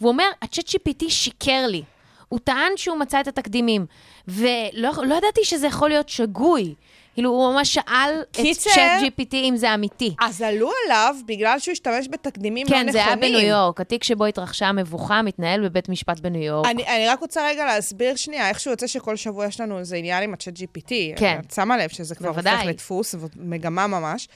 [0.00, 1.82] והוא אומר, הצ'אט GPT שיקר לי.
[2.28, 3.86] הוא טען שהוא מצא את התקדימים,
[4.28, 6.74] ולא לא ידעתי שזה יכול להיות שגוי.
[7.18, 10.14] כאילו, הוא ממש שאל קיצר- את צ'אט GPT אם זה אמיתי.
[10.20, 12.92] אז עלו עליו בגלל שהוא השתמש בתקדימים לא כן, נכונים.
[12.92, 13.80] זה היה בניו יורק.
[13.80, 16.66] התיק שבו התרחשה המבוכה מתנהל בבית משפט בניו יורק.
[16.66, 20.22] אני, אני רק רוצה רגע להסביר שנייה, איכשהו יוצא שכל שבוע יש לנו איזה עניין
[20.22, 20.90] עם הצ'אט GPT.
[21.16, 21.40] כן.
[21.46, 22.52] את שמה לב שזה כבר בוודאי.
[22.54, 24.28] הופך לדפוס, מגמה ממש.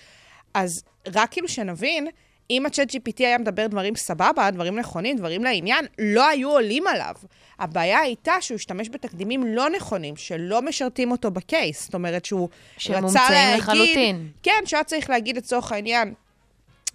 [0.55, 0.83] אז
[1.15, 2.09] רק כאילו שנבין,
[2.51, 7.15] אם הצ'אט GPT היה מדבר דברים סבבה, דברים נכונים, דברים לעניין, לא היו עולים עליו.
[7.59, 11.85] הבעיה הייתה שהוא השתמש בתקדימים לא נכונים, שלא משרתים אותו בקייס.
[11.85, 12.49] זאת אומרת שהוא
[12.89, 13.59] רצה להגיד...
[13.59, 14.29] לחלוטין.
[14.43, 16.15] כן, שהיה צריך להגיד לצורך העניין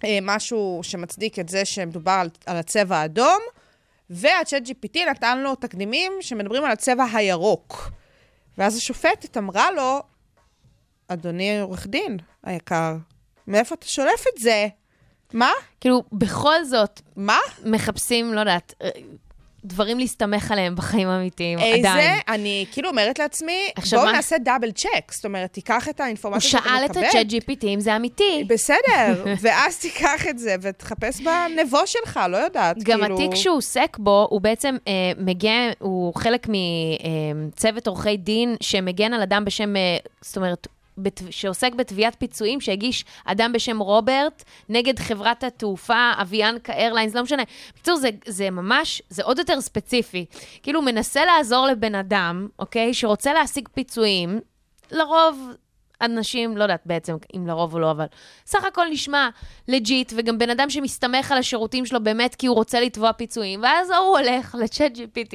[0.04, 3.38] אה, משהו שמצדיק את זה שמדובר על, על הצבע האדום,
[4.10, 7.90] והצ'אט GPT נתן לו תקדימים שמדברים על הצבע הירוק.
[8.58, 10.02] ואז השופטת אמרה לו,
[11.08, 12.96] אדוני עורך דין היקר,
[13.46, 14.68] מאיפה אתה שולף את זה?
[15.32, 15.50] מה?
[15.80, 17.38] כאילו, בכל זאת, מה?
[17.64, 18.88] מחפשים, לא יודעת, אה,
[19.64, 21.90] דברים להסתמך עליהם בחיים האמיתיים, איזה?
[21.90, 22.20] עדיין.
[22.28, 23.58] אני כאילו אומרת לעצמי,
[23.92, 25.12] בואו מה- נעשה דאבל צ'ק.
[25.12, 27.00] זאת אומרת, תיקח את הוא האינפורמציה שאתה שאל מקבל.
[27.02, 28.44] את הצ'אט GPT אם זה אמיתי.
[28.48, 32.76] בסדר, ואז תיקח את זה ותחפש בנבו שלך, לא יודעת.
[32.82, 33.14] גם כאילו...
[33.14, 36.46] התיק שהוא עוסק בו, הוא בעצם אה, מגן, הוא חלק
[37.34, 40.66] מצוות עורכי דין שמגן על אדם בשם, אה, זאת אומרת,
[41.30, 47.42] שעוסק בתביעת פיצויים שהגיש אדם בשם רוברט נגד חברת התעופה אביאנקה איירליינס, לא משנה.
[47.72, 50.26] בקיצור, זה, זה ממש, זה עוד יותר ספציפי.
[50.62, 54.40] כאילו, מנסה לעזור לבן אדם, אוקיי, שרוצה להשיג פיצויים,
[54.90, 55.52] לרוב
[56.00, 58.04] אנשים, לא יודעת בעצם אם לרוב או לא, אבל
[58.46, 59.28] סך הכל נשמע
[59.68, 63.90] legit, וגם בן אדם שמסתמך על השירותים שלו באמת כי הוא רוצה לתבוע פיצויים, ואז
[63.90, 65.34] הוא הולך לצ'אט GPT.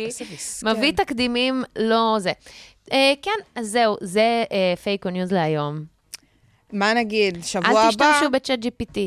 [0.63, 2.31] מביא תקדימים, לא זה.
[2.91, 4.43] אה, כן, אז זהו, זה
[4.83, 5.93] פייק או news להיום.
[6.73, 8.97] מה נגיד, שבוע הבא, תשתמשו ב-ChatGPT.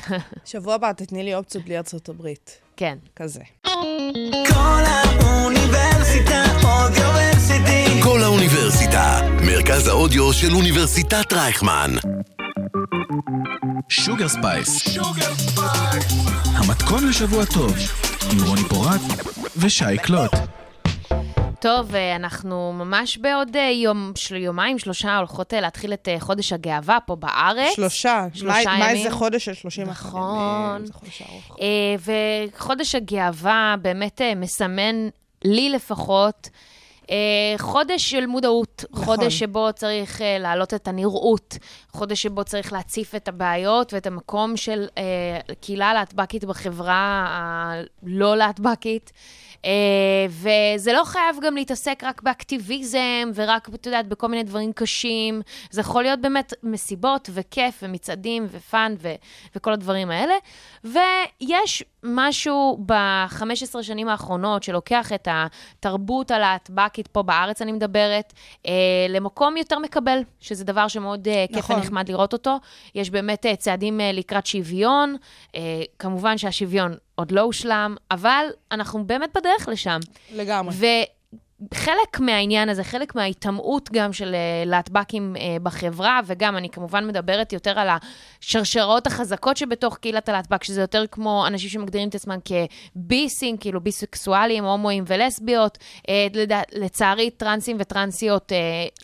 [0.44, 2.58] שבוע הבא תתני לי אופציות בלי ארצות הברית.
[2.76, 2.98] כן.
[3.16, 3.40] כזה.
[4.48, 8.02] כל האוניברסיטה audioversity.
[8.02, 11.90] כל האוניברסיטה, מרכז האודיו של אוניברסיטת רייכמן.
[13.88, 14.98] שוגר ספייס.
[16.44, 17.74] המתכון לשבוע טוב,
[18.32, 19.00] עם רוני פורט
[19.56, 20.49] ושי קלוט.
[21.60, 26.52] טוב, אה, אנחנו ממש בעוד אה, יום, של יומיים, שלושה, הולכות אה, להתחיל את חודש
[26.52, 27.74] הגאווה פה בארץ.
[27.74, 28.26] שלושה.
[28.34, 28.96] שלושה מה- מה ימים.
[28.96, 30.86] איזה חודש של 30 נכון.
[30.86, 31.56] זה חודש ארוך.
[32.54, 35.08] וחודש הגאווה באמת מסמן,
[35.44, 36.48] לי לפחות,
[37.58, 39.04] חודש של מודעות, נכון.
[39.04, 41.56] חודש שבו צריך להעלות את הנראות,
[41.92, 44.86] חודש שבו צריך להציף את הבעיות ואת המקום של
[45.60, 49.12] קהילה להטבקית בחברה הלא להטבקית.
[49.64, 55.42] אה, וזה לא חייב גם להתעסק רק באקטיביזם ורק, את יודעת, בכל מיני דברים קשים.
[55.70, 59.14] זה יכול להיות באמת מסיבות וכיף ומצעדים ופאן ו-
[59.56, 60.34] וכל הדברים האלה.
[60.84, 68.32] ויש משהו ב-15 שנים האחרונות שלוקח את התרבות הלהטבקית, פה בארץ אני מדברת,
[68.66, 68.72] אה,
[69.08, 71.76] למקום יותר מקבל, שזה דבר שמאוד אה, כיף נכון.
[71.76, 72.56] ונחמד לראות אותו.
[72.94, 75.16] יש באמת אה, צעדים אה, לקראת שוויון.
[75.54, 75.60] אה,
[75.98, 79.98] כמובן שהשוויון עוד לא הושלם, אבל אנחנו באמת בדרך לשם.
[80.34, 80.74] לגמרי.
[81.72, 87.52] וחלק מהעניין הזה, חלק מההיטמעות גם של אה, להטב"קים אה, בחברה, וגם אני כמובן מדברת
[87.52, 87.88] יותר על
[88.40, 94.64] השרשרות החזקות שבתוך קהילת הלהטב"ק, שזה יותר כמו אנשים שמגדירים את עצמם כביסים, כאילו ביסקסואלים,
[94.64, 95.78] הומואים ולסביות.
[96.08, 96.26] אה,
[96.72, 98.52] לצערי, טרנסים וטרנסיות,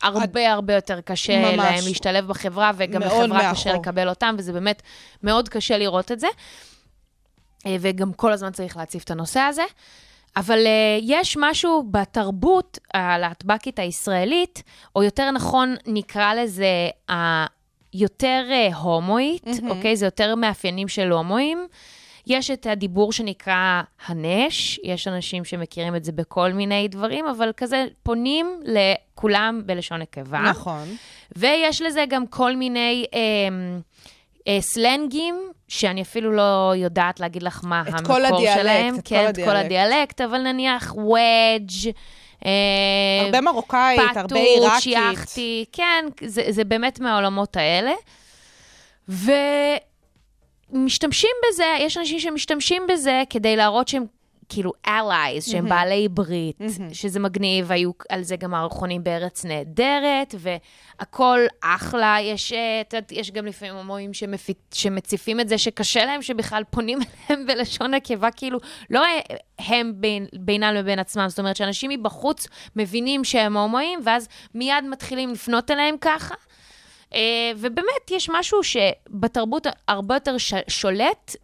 [0.02, 1.56] הרבה הרבה יותר קשה ממש.
[1.56, 3.82] להם להשתלב בחברה, וגם בחברה קשה מאחור.
[3.82, 4.82] לקבל אותם, וזה באמת
[5.22, 6.28] מאוד קשה לראות את זה.
[7.66, 9.64] אה, וגם כל הזמן צריך להציף את הנושא הזה.
[10.36, 14.62] אבל uh, יש משהו בתרבות הלהטב"קית הישראלית,
[14.96, 19.68] או יותר נכון, נקרא לזה היותר uh, הומואית, mm-hmm.
[19.68, 19.96] אוקיי?
[19.96, 21.66] זה יותר מאפיינים של הומואים.
[22.26, 27.86] יש את הדיבור שנקרא הנש, יש אנשים שמכירים את זה בכל מיני דברים, אבל כזה
[28.02, 30.40] פונים לכולם בלשון נקבה.
[30.40, 30.88] נכון.
[31.36, 33.78] ויש לזה גם כל מיני אה, אה,
[34.60, 35.34] סלנגים,
[35.68, 38.94] שאני אפילו לא יודעת להגיד לך מה המקור כל הדיאלקט, שלהם.
[38.94, 39.64] את כל כן, את כל הדיאלקט.
[39.64, 41.90] הדיאלקט, אבל נניח וודג',
[42.46, 42.50] אה,
[43.24, 44.86] הרבה מרוקאית, הרבה פטוץ', עיראקית.
[44.86, 47.92] יאכטי, כן, זה, זה באמת מהעולמות האלה.
[50.72, 54.04] ומשתמשים בזה, יש אנשים שמשתמשים בזה כדי להראות שהם
[54.48, 56.58] כאילו allies, שהם בעלי ברית,
[56.92, 62.16] שזה מגניב, היו על זה גם מערכונים בארץ נהדרת, והכל אחלה.
[62.22, 64.10] יש, אה, יש גם לפעמים הומואים
[64.72, 66.98] שמציפים את זה שקשה להם, שבכלל פונים
[67.30, 68.58] אליהם בלשון נקבה, כאילו,
[68.90, 69.02] לא
[69.58, 75.32] הם בין, בינם לבין עצמם, זאת אומרת שאנשים מבחוץ מבינים שהם הומואים, ואז מיד מתחילים
[75.32, 76.34] לפנות אליהם ככה.
[77.14, 80.36] אה, ובאמת, יש משהו שבתרבות הרבה יותר
[80.68, 81.36] שולט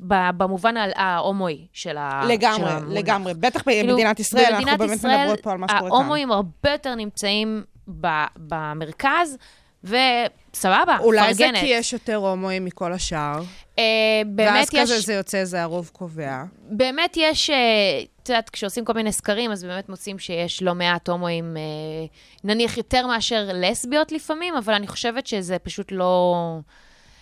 [0.00, 2.98] במובן ההומואי של ה- של לגמרי, המונח.
[2.98, 3.34] לגמרי.
[3.34, 5.96] בטח כאילו, במדינת ישראל, אנחנו במדינת באמת ישראל, מדברות פה על מה שקורה כאן.
[5.96, 7.64] ההומואים הרבה יותר נמצאים
[8.00, 9.36] ב- במרכז,
[9.84, 11.60] וסבבה, אולי זה מפרגנת.
[11.60, 13.40] כי יש יותר הומואים מכל השאר,
[13.78, 13.84] אה,
[14.26, 14.80] באמת ואז יש...
[14.80, 16.42] כזה זה יוצא, זה הרוב קובע.
[16.70, 17.56] באמת יש, אה,
[18.22, 21.62] את יודעת, כשעושים כל מיני סקרים, אז באמת מוצאים שיש לא מעט הומואים, אה,
[22.44, 26.34] נניח יותר מאשר לסביות לפעמים, אבל אני חושבת שזה פשוט לא...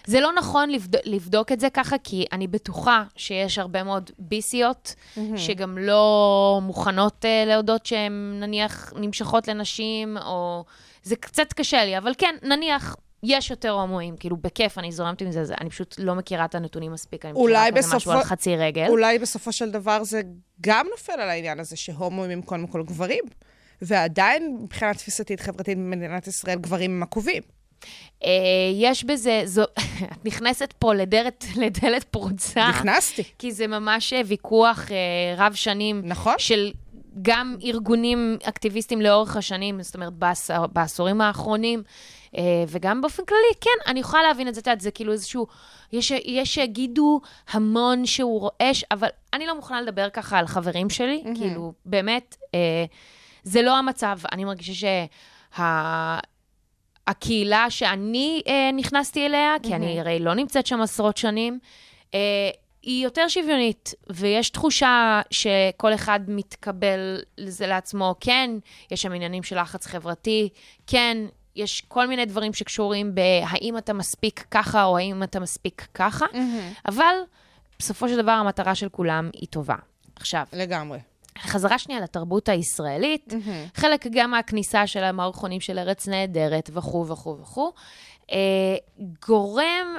[0.07, 0.97] זה לא נכון לבד...
[1.05, 4.95] לבדוק את זה ככה, כי אני בטוחה שיש הרבה מאוד ביסיות,
[5.37, 10.65] שגם לא מוכנות אה, להודות שהן נניח נמשכות לנשים, או...
[11.03, 12.97] זה קצת קשה לי, אבל כן, נניח...
[13.23, 16.55] יש יותר הומואים, כאילו, בכיף, אני זורמת עם זה, זה, אני פשוט לא מכירה את
[16.55, 18.87] הנתונים מספיק, אני מכירה כזה משהו בסופו- על חצי רגל.
[18.89, 20.21] אולי בסופו של דבר זה
[20.61, 23.25] גם נופל על העניין הזה שהומואים הם קודם כל גברים,
[23.83, 27.43] ועדיין מבחינה תפיסתית חברתית במדינת ישראל גברים הם עקובים.
[28.25, 28.31] אה,
[28.75, 29.63] יש בזה, זו,
[30.13, 32.69] את נכנסת פה לדלת, לדלת פרוצה.
[32.69, 33.23] נכנסתי.
[33.39, 36.03] כי זה ממש אה, ויכוח אה, רב שנים.
[36.05, 36.35] נכון.
[36.39, 36.73] של
[37.23, 41.83] גם ארגונים אקטיביסטים לאורך השנים, זאת אומרת, בעשור, בעשורים האחרונים,
[42.69, 45.47] וגם באופן כללי, כן, אני יכולה להבין את זה, את יודעת, זה כאילו איזשהו,
[45.93, 47.21] יש, יש שיגידו
[47.51, 51.39] המון שהוא רועש, אבל אני לא מוכנה לדבר ככה על חברים שלי, mm-hmm.
[51.39, 52.37] כאילו, באמת,
[53.43, 54.19] זה לא המצב.
[54.33, 55.07] אני מרגישה
[55.57, 56.19] שה...
[57.07, 61.59] הקהילה שאני אה, נכנסתי אליה, כי אני הרי לא נמצאת שם עשרות שנים,
[62.15, 62.19] אה,
[62.83, 68.15] היא יותר שוויונית, ויש תחושה שכל אחד מתקבל לזה לעצמו.
[68.21, 68.51] כן,
[68.91, 70.49] יש שם עניינים של לחץ חברתי,
[70.87, 71.17] כן,
[71.57, 76.27] יש כל מיני דברים שקשורים בהאם אתה מספיק ככה או האם אתה מספיק ככה,
[76.89, 77.15] אבל
[77.79, 79.77] בסופו של דבר המטרה של כולם היא טובה.
[80.17, 80.99] עכשיו, לגמרי.
[81.39, 83.81] חזרה שנייה לתרבות הישראלית, mm-hmm.
[83.81, 87.73] חלק גם מהכניסה של המערכונים של ארץ נהדרת וכו' וכו' וכו',
[88.33, 88.37] אה,
[89.27, 89.97] גורם,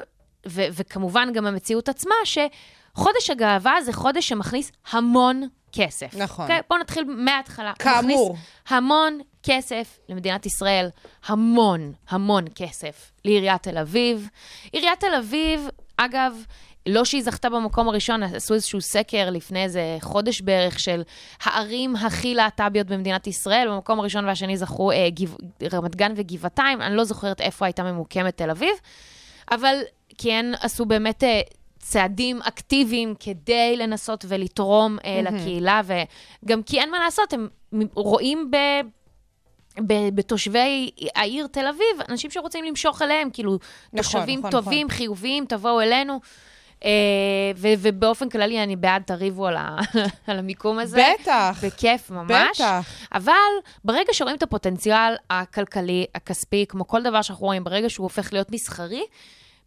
[0.48, 6.14] ו- וכמובן גם המציאות עצמה, שחודש הגאווה זה חודש שמכניס המון כסף.
[6.14, 6.50] נכון.
[6.50, 6.62] Okay?
[6.68, 7.72] בואו נתחיל מההתחלה.
[7.78, 8.36] כאמור.
[8.68, 10.88] המון כסף למדינת ישראל,
[11.26, 14.28] המון, המון כסף לעיריית תל אביב.
[14.72, 16.44] עיריית תל אביב, אגב,
[16.88, 21.02] לא שהיא זכתה במקום הראשון, עשו איזשהו סקר לפני איזה חודש בערך של
[21.42, 23.68] הערים הכי להט"ביות במדינת ישראל.
[23.70, 25.36] במקום הראשון והשני זכו אה, גב...
[25.72, 28.70] רמת גן וגבעתיים, אני לא זוכרת איפה הייתה ממוקמת תל אביב,
[29.50, 29.76] אבל
[30.18, 31.40] כן עשו באמת אה,
[31.78, 35.80] צעדים אקטיביים כדי לנסות ולתרום אה, לקהילה,
[36.44, 37.48] וגם כי אין מה לעשות, הם
[37.94, 38.56] רואים ב...
[40.14, 45.80] בתושבי העיר תל אביב, אנשים שרוצים למשוך אליהם, כאילו, נכון, תושבים נכון, טובים, חיוביים, תבואו
[45.80, 46.20] אלינו.
[46.84, 46.90] אה,
[47.56, 49.76] ו- ובאופן כללי, אני בעד, תריבו על, ה-
[50.26, 51.04] על המיקום הזה.
[51.20, 51.60] בטח.
[51.66, 52.60] בכיף ממש.
[52.60, 52.86] בטח.
[53.12, 53.32] אבל
[53.84, 58.50] ברגע שרואים את הפוטנציאל הכלכלי, הכספי, כמו כל דבר שאנחנו רואים, ברגע שהוא הופך להיות
[58.52, 59.02] מסחרי,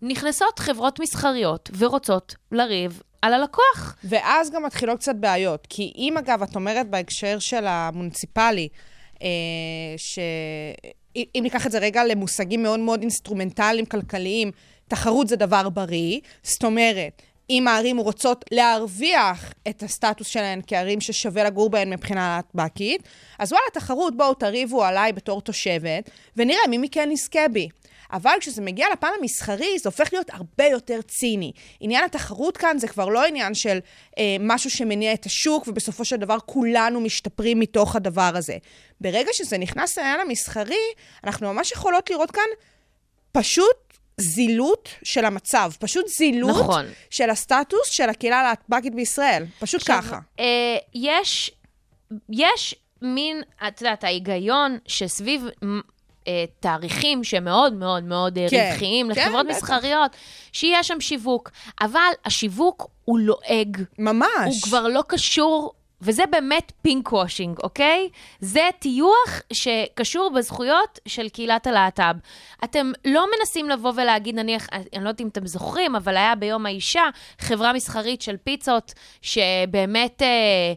[0.01, 3.95] נכנסות חברות מסחריות ורוצות לריב על הלקוח.
[4.03, 5.67] ואז גם מתחילות קצת בעיות.
[5.69, 8.67] כי אם, אגב, את אומרת בהקשר של המוניציפלי,
[9.21, 9.27] אה,
[9.97, 14.51] שאם ניקח את זה רגע למושגים מאוד מאוד אינסטרומנטליים, כלכליים,
[14.91, 16.19] תחרות זה דבר בריא.
[16.43, 23.03] זאת אומרת, אם הערים רוצות להרוויח את הסטטוס שלהן כערים ששווה לגור בהן מבחינה להט"בקית,
[23.39, 27.69] אז וואלה, תחרות, בואו תריבו עליי בתור תושבת, ונראה מי מכן יזכה בי.
[28.11, 31.51] אבל כשזה מגיע לפן המסחרי, זה הופך להיות הרבה יותר ציני.
[31.79, 33.79] עניין התחרות כאן זה כבר לא עניין של
[34.17, 38.57] אה, משהו שמניע את השוק, ובסופו של דבר כולנו משתפרים מתוך הדבר הזה.
[39.01, 40.85] ברגע שזה נכנס לעניין המסחרי,
[41.23, 42.49] אנחנו ממש יכולות לראות כאן
[43.31, 43.90] פשוט
[44.21, 45.71] זילות של המצב.
[45.79, 46.85] פשוט זילות נכון.
[47.09, 49.45] של הסטטוס של הקהילה הלהטב"קית בישראל.
[49.59, 50.19] פשוט ככה.
[50.39, 51.51] אה, יש,
[52.29, 55.45] יש מין, את יודעת, ההיגיון שסביב
[56.27, 59.57] אה, תאריכים שמאוד מאוד מאוד אה, כן, רווחיים כן, לחברות בטח.
[59.57, 60.15] מסחריות,
[60.51, 61.51] שיהיה שם שיווק.
[61.81, 63.83] אבל השיווק הוא לועג.
[63.99, 64.27] ממש.
[64.45, 68.09] הוא כבר לא קשור, וזה באמת פינק וושינג, אוקיי?
[68.39, 72.15] זה טיוח שקשור בזכויות של קהילת הלהט"ב.
[72.63, 76.65] אתם לא מנסים לבוא ולהגיד, נניח, אני לא יודעת אם אתם זוכרים, אבל היה ביום
[76.65, 77.03] האישה
[77.39, 80.21] חברה מסחרית של פיצות, שבאמת...
[80.21, 80.73] אה,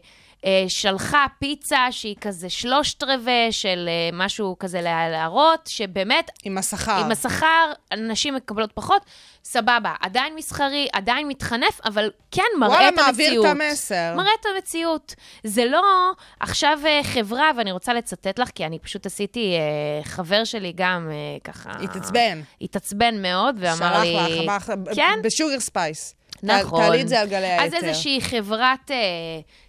[0.67, 6.97] שלחה פיצה שהיא כזה שלושת רבעי של אה, משהו כזה לה- להראות, שבאמת עם השכר.
[7.05, 9.01] עם השכר, נשים מקבלות פחות,
[9.43, 9.93] סבבה.
[10.01, 13.45] עדיין מסחרי, עדיין מתחנף, אבל כן מראה וואלה, את המציאות.
[13.45, 14.13] מעביר את המסר.
[14.17, 15.15] מראה את המציאות.
[15.43, 20.43] זה לא עכשיו אה, חברה, ואני רוצה לצטט לך, כי אני פשוט עשיתי, אה, חבר
[20.43, 21.69] שלי גם אה, ככה...
[21.83, 22.41] התעצבן.
[22.61, 24.15] התעצבן מאוד, ואמר שלח לי...
[24.15, 25.19] לך, אמר לך, ב- כן?
[25.23, 26.15] בשוגר ספייס.
[26.43, 26.81] נכון.
[26.83, 27.87] תעלי את זה על גלי אז היתר.
[27.87, 28.95] איזושהי חברת אה,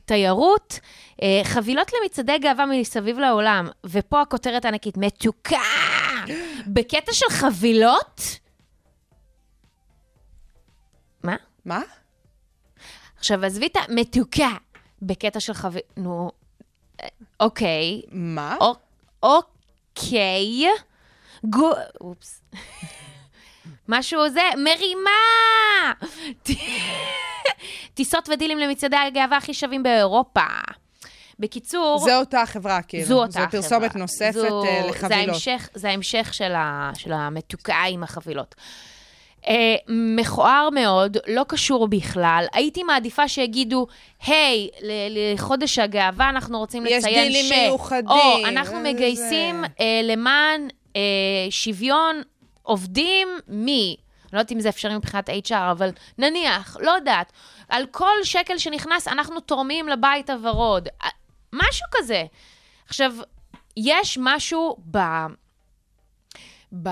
[0.07, 0.81] תיירות,
[1.23, 5.63] אה, חבילות למצעדי גאווה מסביב לעולם, ופה הכותרת הענקית, מתוקה!
[6.67, 8.21] בקטע של חבילות?
[11.23, 11.37] מה?
[11.65, 11.81] מה?
[13.17, 14.51] עכשיו, עזבי את המתוקה
[15.03, 16.31] בקטע של חבילות, נו,
[17.03, 17.09] אה,
[17.41, 18.57] אוקיי, מה?
[19.23, 20.65] אוקיי,
[21.45, 21.71] גו...
[22.01, 22.43] אופס.
[23.89, 25.11] משהו זה, מרימה!
[27.95, 30.41] טיסות ודילים למצעדי הגאווה הכי שווים באירופה.
[31.39, 33.05] בקיצור, זה אותה חברה, כאילו.
[33.05, 33.49] זו אותה זו חברה.
[33.51, 35.13] פרסומת נוספת זו- אה, זה לחבילות.
[35.29, 38.55] ההמשך, זה ההמשך של, ה, של המתוקה עם החבילות.
[39.49, 42.45] אה, מכוער מאוד, לא קשור בכלל.
[42.53, 43.87] הייתי מעדיפה שיגידו,
[44.27, 47.53] היי, ל- לחודש הגאווה אנחנו רוצים יש לציין דילים ש...
[47.53, 51.01] מיוחדים, או, אנחנו מגייסים אה, למען אה,
[51.51, 52.23] שוויון
[52.67, 53.69] עובדים מ...
[54.27, 57.33] אני לא יודעת אם זה אפשרי מבחינת HR, אבל נניח, לא יודעת,
[57.69, 60.89] על כל שקל שנכנס אנחנו תורמים לבית הוורוד.
[61.05, 61.09] אה,
[61.53, 62.25] משהו כזה.
[62.87, 63.13] עכשיו,
[63.77, 64.99] יש משהו ב...
[66.83, 66.89] ב...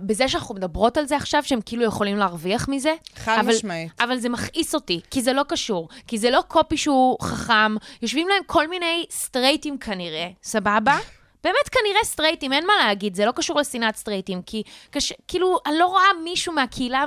[0.00, 2.94] בזה שאנחנו מדברות על זה עכשיו, שהם כאילו יכולים להרוויח מזה.
[3.16, 3.92] חד אבל, משמעית.
[4.00, 5.88] אבל זה מכעיס אותי, כי זה לא קשור.
[6.06, 10.98] כי זה לא קופי שהוא חכם, יושבים להם כל מיני סטרייטים כנראה, סבבה?
[11.46, 15.78] באמת כנראה סטרייטים, אין מה להגיד, זה לא קשור לשנאת סטרייטים, כי קשה, כאילו, אני
[15.78, 17.04] לא רואה מישהו מהקהילה,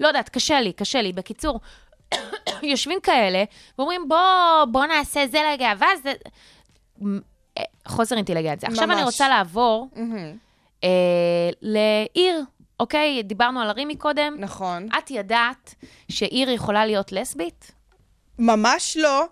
[0.00, 1.12] לא יודעת, קשה לי, קשה לי.
[1.12, 1.60] בקיצור,
[2.62, 3.44] יושבים כאלה,
[3.78, 6.12] ואומרים, בוא, בוא נעשה זה לגאווה, זה...
[7.58, 8.68] אה, חוסר אינטליגנציה.
[8.68, 9.04] עכשיו אני ממש.
[9.04, 9.88] רוצה לעבור.
[10.84, 10.88] אה,
[11.62, 12.42] לעיר,
[12.80, 13.22] אוקיי?
[13.22, 14.36] דיברנו על ערים מקודם.
[14.38, 14.88] נכון.
[14.98, 15.74] את ידעת
[16.08, 17.72] שעיר יכולה להיות לסבית?
[18.38, 19.24] ממש לא.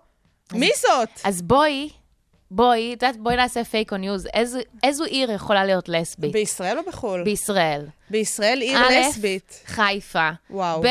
[0.53, 1.09] מי זאת?
[1.23, 1.89] אז בואי,
[2.51, 4.27] בואי, את יודעת, בואי נעשה fake או news.
[4.33, 6.31] איזו, איזו עיר יכולה להיות לסבית?
[6.31, 7.23] בישראל או בחו"ל?
[7.23, 7.85] בישראל.
[8.09, 9.63] בישראל עיר א', לסבית.
[9.65, 10.29] חיפה.
[10.49, 10.81] וואו.
[10.81, 10.87] ב',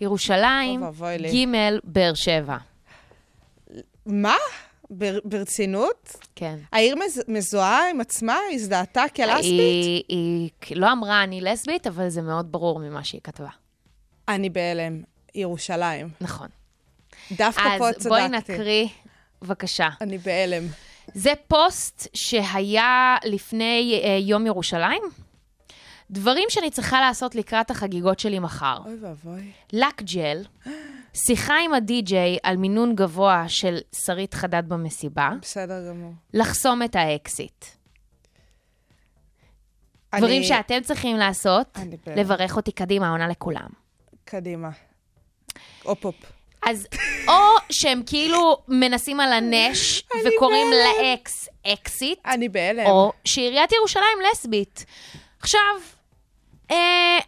[0.00, 0.84] ירושלים.
[1.32, 1.48] ג',
[1.84, 2.56] באר שבע.
[4.06, 4.34] מה?
[4.90, 6.16] בר- ברצינות?
[6.36, 6.56] כן.
[6.72, 8.36] העיר מז- מזוהה עם עצמה?
[8.52, 9.44] הזדהתה כלסבית?
[9.44, 13.48] היא, היא לא אמרה אני לסבית, אבל זה מאוד ברור ממה שהיא כתבה.
[14.28, 15.02] אני בהלם.
[15.34, 16.08] ירושלים.
[16.20, 16.48] נכון.
[17.32, 18.00] דווקא פה צדקתי.
[18.00, 18.86] אז בואי נקריא,
[19.42, 19.88] בבקשה.
[20.00, 20.62] אני בהלם.
[21.14, 25.02] זה פוסט שהיה לפני אה, יום ירושלים.
[26.10, 28.78] דברים שאני צריכה לעשות לקראת החגיגות שלי מחר.
[28.84, 29.50] אוי ואבוי.
[29.72, 30.42] לק ג'ל,
[31.14, 36.12] שיחה עם הדי-ג'יי על מינון גבוה של שרית חדד במסיבה, בסדר גמור.
[36.34, 37.64] לחסום את האקסית.
[40.12, 41.78] אני- דברים שאתם צריכים לעשות.
[42.16, 43.68] לברך אותי קדימה, עונה לכולם.
[44.24, 44.70] קדימה.
[45.82, 46.14] הופ-הופ.
[46.66, 46.86] אז
[47.28, 52.86] או שהם כאילו מנסים על הנש וקוראים לאקס אקסיט, אני בהלם.
[52.86, 54.84] או שעיריית ירושלים לסבית.
[55.40, 55.74] עכשיו,
[56.70, 57.18] אה,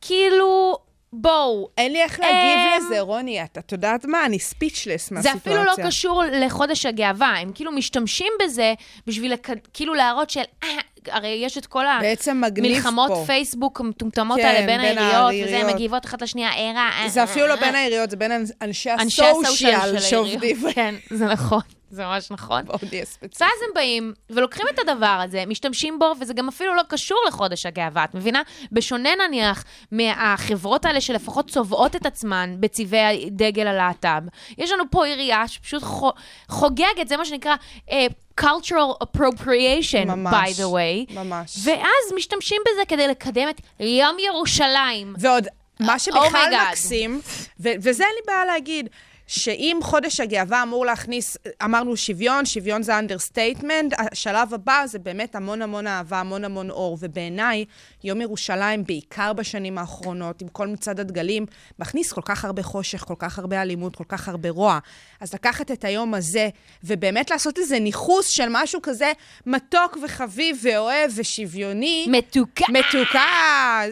[0.00, 0.78] כאילו,
[1.12, 3.44] בואו, אין לי איך להגיב אמ, לזה, רוני.
[3.44, 4.26] את את יודעת מה?
[4.26, 5.40] אני ספיצ'לס זה מהסיטואציה.
[5.40, 8.74] אפילו לא קשור לחודש הגאווה, הם כאילו משתמשים בזה
[9.06, 9.50] בשביל לכ...
[9.74, 10.42] כאילו להראות של...
[10.64, 10.68] אה,
[11.08, 13.24] הרי יש את כל המלחמות פה.
[13.26, 15.68] פייסבוק המטומטמות כן, האלה בין בין העיריות, וזה, העיריות.
[15.68, 17.80] הן מגיבות אחת לשנייה, ערה, אה, זה אפילו לא אה, בין אה.
[17.80, 20.56] העיריות, זה בין אנשי הסושיאל שעובדים.
[20.74, 21.60] כן, זה נכון,
[21.92, 22.64] זה ממש נכון.
[22.64, 23.30] בואו נהיה ספציפיים.
[23.50, 27.66] ואז הם באים ולוקחים את הדבר הזה, משתמשים בו, וזה גם אפילו לא קשור לחודש
[27.66, 28.42] הגאווה, את מבינה?
[28.72, 34.22] בשונה נניח מהחברות האלה שלפחות צובעות את עצמן בצבעי דגל הלהט"ב,
[34.58, 36.12] יש לנו פה עירייה שפשוט חו-
[36.48, 37.54] חוגגת, זה מה שנקרא
[37.88, 37.92] uh,
[38.40, 41.14] cultural appropriation, ממש, by the way.
[41.14, 41.56] ממש.
[41.64, 45.14] ואז משתמשים בזה כדי לקדם את יום ירושלים.
[45.18, 45.46] ועוד,
[45.80, 46.68] מה שבכלל oh my god.
[46.68, 47.20] מקסים,
[47.60, 48.88] ו- וזה אין לי בעיה להגיד,
[49.34, 55.62] שאם חודש הגאווה אמור להכניס, אמרנו שוויון, שוויון זה understatement, השלב הבא זה באמת המון
[55.62, 57.64] המון אהבה, המון המון אור, ובעיניי,
[58.04, 61.46] יום ירושלים, בעיקר בשנים האחרונות, עם כל מצעד הדגלים,
[61.78, 64.78] מכניס כל כך הרבה חושך, כל כך הרבה אלימות, כל כך הרבה רוע.
[65.20, 66.48] אז לקחת את היום הזה,
[66.84, 69.12] ובאמת לעשות איזה ניכוס של משהו כזה
[69.46, 72.64] מתוק וחביב ואוהב ושוויוני, מתוקה.
[72.68, 73.82] מתוקה.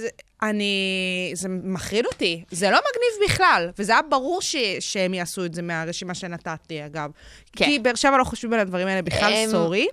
[0.43, 1.31] אני...
[1.35, 2.45] זה מחריד אותי.
[2.51, 4.57] זה לא מגניב בכלל, וזה היה ברור ש...
[4.81, 7.11] שהם יעשו את זה מהרשימה שנתת לי, אגב.
[7.57, 7.65] כן.
[7.65, 9.87] כי באר שבע לא חושבים על הדברים האלה בכלל, הם- סורי.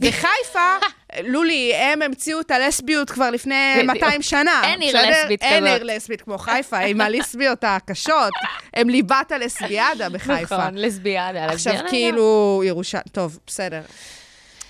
[0.00, 0.76] בחיפה,
[1.32, 3.90] לולי, הם המציאו את הלסביות כבר לפני בדיוק.
[3.90, 4.60] 200 שנה.
[4.64, 4.96] אין עיר?
[5.10, 5.80] לסבית אין כזאת.
[5.80, 8.32] עיר לסבית כמו חיפה, עם הלסביות הקשות.
[8.74, 10.56] הם ליבת הלסביאדה בחיפה.
[10.58, 11.44] נכון, לסביאדה.
[11.44, 11.74] עכשיו.
[11.88, 13.04] כאילו, ירושלים...
[13.12, 13.80] טוב, בסדר.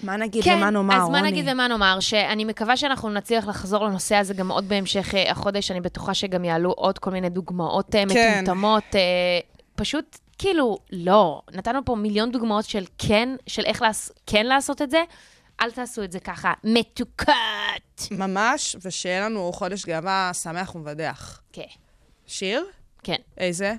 [0.03, 1.31] מה נגיד כן, ומה נאמר, אז מה רוני?
[1.31, 2.01] נגיד ומה נאמר?
[2.01, 5.71] שאני מקווה שאנחנו נצליח לחזור לנושא הזה גם עוד בהמשך אה, החודש.
[5.71, 8.41] אני בטוחה שגם יעלו עוד כל מיני דוגמאות אה, כן.
[8.43, 8.95] מטומטמות.
[8.95, 9.01] אה,
[9.75, 11.43] פשוט, כאילו, לא.
[11.53, 15.03] נתנו פה מיליון דוגמאות של כן, של איך לעש, כן לעשות את זה.
[15.61, 17.33] אל תעשו את זה ככה מתוקת.
[18.11, 21.41] ממש, ושיהיה לנו חודש גאווה שמח ומבדח.
[21.53, 21.63] כן,
[22.27, 22.65] שיר?
[23.03, 23.75] כן, איזה?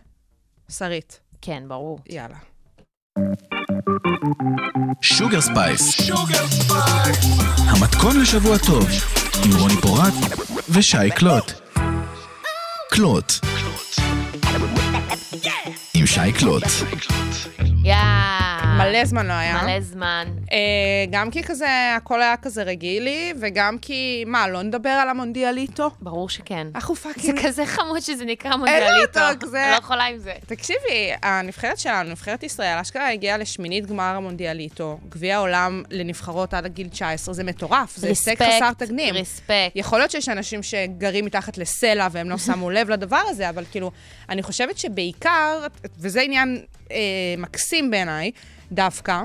[0.69, 1.19] שרית.
[1.41, 1.99] כן, ברור.
[2.09, 2.52] יאללה.
[5.03, 6.11] שוגר ספייס.
[7.57, 8.87] המתכון לשבוע טוב,
[9.45, 10.13] עם רוני פורט
[10.69, 11.51] ושי קלוט.
[12.91, 13.33] קלוט.
[15.93, 16.63] עם שי קלוט.
[17.83, 18.52] yeah.
[18.77, 19.63] מלא זמן לא היה.
[19.63, 20.27] מלא זמן.
[20.51, 20.57] אה,
[21.09, 25.89] גם כי כזה, הכל היה כזה רגילי, וגם כי, מה, לא נדבר על המונדיאליטו?
[26.01, 26.67] ברור שכן.
[26.75, 27.39] אנחנו זה fucking...
[27.45, 29.19] כזה חמוד שזה נקרא מונדיאליטו.
[29.29, 29.63] מתוק זה.
[29.63, 30.33] אני לא יכולה עם זה.
[30.45, 36.87] תקשיבי, הנבחרת שלנו, נבחרת ישראל, אשכרה הגיעה לשמינית גמר המונדיאליטו, גביע העולם לנבחרות עד הגיל
[36.87, 39.15] 19, זה מטורף, זה הישג חסר תקדים.
[39.15, 39.75] רספקט.
[39.75, 43.91] יכול להיות שיש אנשים שגרים מתחת לסלע והם לא שמו לב לדבר הזה, אבל כאילו,
[44.29, 45.67] אני חושבת שבעיקר,
[45.99, 46.61] וזה עניין
[46.91, 46.97] אה,
[47.37, 48.31] מקסים בעיניי,
[48.71, 49.21] דווקא,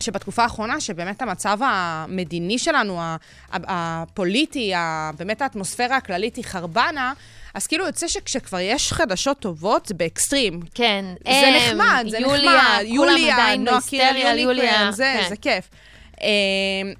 [0.00, 3.00] שבתקופה האחרונה, שבאמת המצב המדיני שלנו,
[3.52, 4.72] הפוליטי,
[5.16, 7.12] באמת האטמוספירה הכללית היא חרבנה,
[7.54, 10.60] אז כאילו יוצא שכשכבר יש חדשות טובות, זה באקסטרים.
[10.74, 11.04] כן.
[11.24, 12.84] זה הם, נחמד, זה יוליה, נחמד.
[12.96, 14.40] כולם יוליה, עדיין בהיסטריה יוליה.
[14.40, 15.28] יוניקורן, זה, כן.
[15.28, 15.68] זה כיף.
[16.22, 16.28] אה,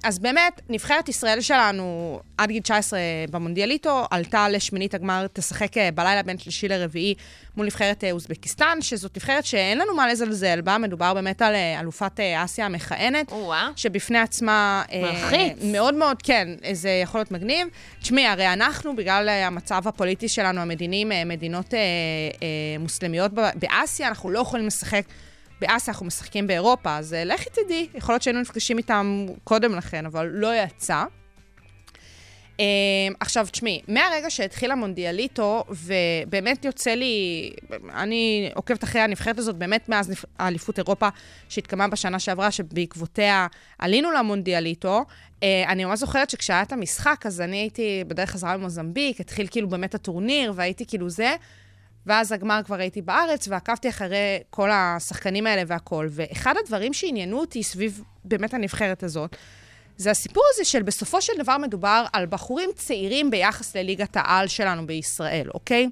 [0.05, 3.01] אז באמת, נבחרת ישראל שלנו, עד גיל 19
[3.31, 7.14] במונדיאליטו, עלתה לשמינית הגמר, תשחק אה, בלילה בין שלישי לרביעי
[7.57, 11.81] מול נבחרת אה, אוזבקיסטן, שזאת נבחרת שאין לנו מה לזלזל בה, מדובר באמת על אה,
[11.81, 13.33] אלופת אסיה המכהנת.
[13.77, 14.83] שבפני עצמה...
[15.03, 15.53] מלחיץ.
[15.64, 17.68] מאוד מאוד, כן, זה יכול להיות מגניב.
[18.01, 21.75] תשמעי, הרי אנחנו, בגלל המצב הפוליטי שלנו, המדיני, אה, מדינות
[22.79, 25.03] מוסלמיות באסיה, אנחנו לא יכולים לשחק.
[25.62, 30.06] באסיה אנחנו משחקים באירופה, אז אה, לכי תדעי, יכול להיות שהיינו נפגשים איתם קודם לכן,
[30.06, 31.04] אבל לא יצא.
[32.56, 37.50] Uh, עכשיו, תשמעי, מהרגע שהתחיל המונדיאליטו, ובאמת יוצא לי,
[37.94, 41.08] אני עוקבת אחרי הנבחרת הזאת באמת מאז האליפות אירופה
[41.48, 43.46] שהתקיימה בשנה שעברה, שבעקבותיה
[43.78, 45.04] עלינו למונדיאליטו.
[45.40, 49.68] Uh, אני ממש זוכרת שכשהיה את המשחק, אז אני הייתי בדרך חזרה למוזמביק, התחיל כאילו
[49.68, 51.34] באמת הטורניר, והייתי כאילו זה,
[52.07, 56.09] ואז הגמר כבר הייתי בארץ, ועקבתי אחרי כל השחקנים האלה והכול.
[56.11, 59.36] ואחד הדברים שעניינו אותי סביב באמת הנבחרת הזאת,
[59.96, 64.86] זה הסיפור הזה של בסופו של דבר מדובר על בחורים צעירים ביחס לליגת העל שלנו
[64.86, 65.88] בישראל, אוקיי?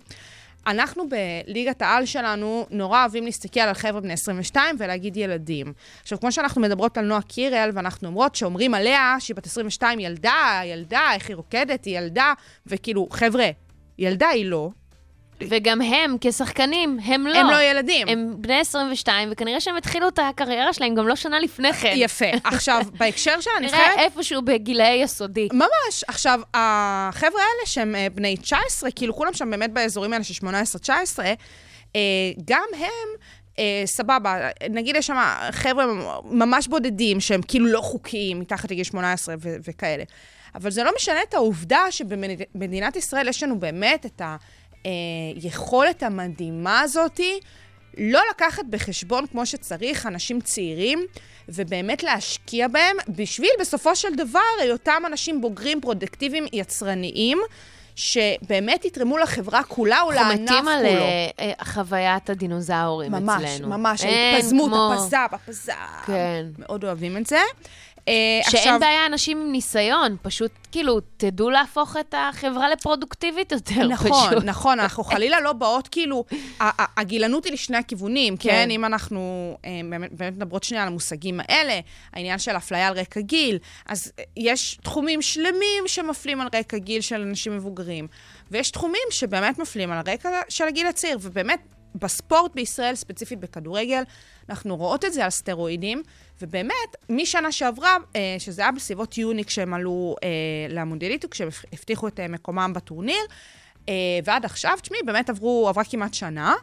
[0.66, 5.72] אנחנו בליגת העל שלנו נורא אוהבים להסתכל על חבר'ה בני 22 ולהגיד ילדים.
[6.02, 10.61] עכשיו, כמו שאנחנו מדברות על נועה קירל, ואנחנו אומרות שאומרים עליה שהיא בת 22 ילדה,
[10.64, 12.32] ילדה, איך היא רוקדת, היא ילדה,
[12.66, 13.48] וכאילו, חבר'ה,
[13.98, 14.70] ילדה היא לא,
[15.49, 17.38] וגם הם, כשחקנים, הם לא.
[17.38, 18.09] הם לא ילדים.
[18.09, 21.93] הם בני 22, וכנראה שהם התחילו את הקריירה שלהם גם לא שנה לפני כן.
[21.97, 22.24] יפה.
[22.45, 23.80] עכשיו, בהקשר של הנבחרת...
[23.80, 25.49] נראה איפשהו בגילאי יסודי.
[25.53, 26.05] ממש.
[26.09, 31.18] עכשיו, החבר'ה האלה שהם אה, בני 19, כאילו כולם שם באמת באזורים האלה של 18-19,
[31.97, 32.01] אה,
[32.45, 33.09] גם הם...
[33.59, 35.16] אה, סבבה, נגיד יש שם
[35.51, 35.84] חבר'ה
[36.24, 40.05] ממש בודדים שהם כאילו לא חוקיים, מתחת לגיל 18 ו- וכאלה.
[40.55, 44.22] אבל זה לא משנה את העובדה שבמדינת ישראל יש לנו באמת את
[44.85, 47.41] היכולת המדהימה הזאתי
[47.99, 50.99] לא לקחת בחשבון כמו שצריך אנשים צעירים,
[51.49, 57.39] ובאמת להשקיע בהם, בשביל בסופו של דבר היותם אנשים בוגרים, פרודקטיביים, יצרניים,
[57.97, 61.01] שבאמת יתרמו לחברה כולה או אנחנו לענף מתים על כולו.
[61.01, 63.68] אה, אה, חוויית הדינוזאורים ממש, אצלנו.
[63.68, 65.72] ממש, אין ההתפזמות, כמו- הפזב, הפזב.
[66.07, 66.47] כן.
[66.59, 67.39] מאוד אוהבים את זה.
[68.11, 73.86] אה, שאין עכשיו- בעיה אנשים עם ניסיון, פשוט כאילו, תדעו להפוך את החברה לפרודוקטיבית יותר,
[73.88, 74.44] נכון, פשוט.
[74.44, 76.24] נכון, אנחנו חלילה לא באות, כאילו,
[76.96, 78.50] הגילנות היא לשני הכיוונים, כן.
[78.50, 78.70] כן?
[78.70, 79.20] אם אנחנו
[79.64, 81.80] אה, באמת באמת מדברות שנייה על המושגים האלה,
[82.12, 87.00] העניין של אפליה על רקע גיל, אז אה, יש תחומים שלמים שמפלים על רקע גיל
[87.00, 88.08] של אנשים מבוגרים,
[88.50, 91.61] ויש תחומים שבאמת מפלים על רקע של הגיל הצעיר, ובאמת,
[91.94, 94.02] בספורט בישראל, ספציפית בכדורגל,
[94.48, 96.02] אנחנו רואות את זה על סטרואידים,
[96.43, 100.28] ובאמת, משנה שעברה, אה, שזה היה בסביבות יוני כשהם עלו אה,
[100.68, 103.22] למונדיאליטו, כשהם הבטיחו את אה, מקומם בטורניר,
[104.24, 106.55] ועד עכשיו, תשמעי, באמת עברו, עברה כמעט שנה.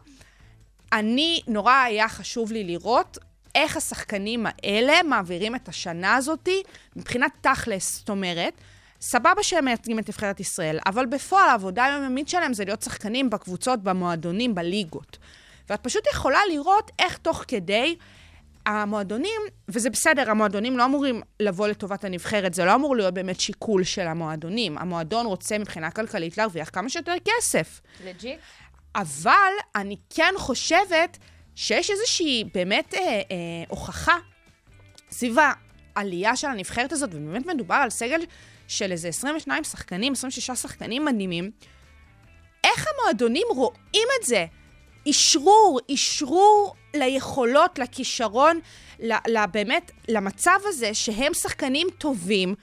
[0.93, 3.17] אני, נורא היה חשוב לי לראות
[3.55, 6.63] איך השחקנים האלה מעבירים את השנה הזאתי
[6.95, 8.53] מבחינת תכלס, זאת אומרת,
[9.01, 13.83] סבבה שהם מייצגים את נבחרת ישראל, אבל בפועל העבודה היומיומית שלהם זה להיות שחקנים בקבוצות,
[13.83, 15.17] במועדונים, בליגות.
[15.69, 17.95] ואת פשוט יכולה לראות איך תוך כדי
[18.67, 23.83] המועדונים, וזה בסדר, המועדונים לא אמורים לבוא לטובת הנבחרת, זה לא אמור להיות באמת שיקול
[23.83, 24.77] של המועדונים.
[24.77, 27.81] המועדון רוצה מבחינה כלכלית להרוויח כמה שיותר כסף.
[28.05, 28.39] לג'יט?
[28.95, 31.17] אבל אני כן חושבת
[31.55, 33.21] שיש איזושהי באמת אה, אה,
[33.67, 34.17] הוכחה
[35.11, 35.35] סביב
[35.95, 38.19] העלייה של הנבחרת הזאת, ובאמת מדובר על סגל
[38.67, 41.51] של איזה 22 שחקנים, 26 שחקנים מדהימים.
[42.63, 44.45] איך המועדונים רואים את זה?
[45.05, 48.59] אישרור, אישרור ליכולות, לכישרון,
[49.51, 52.55] באמת, למצב הזה שהם שחקנים טובים,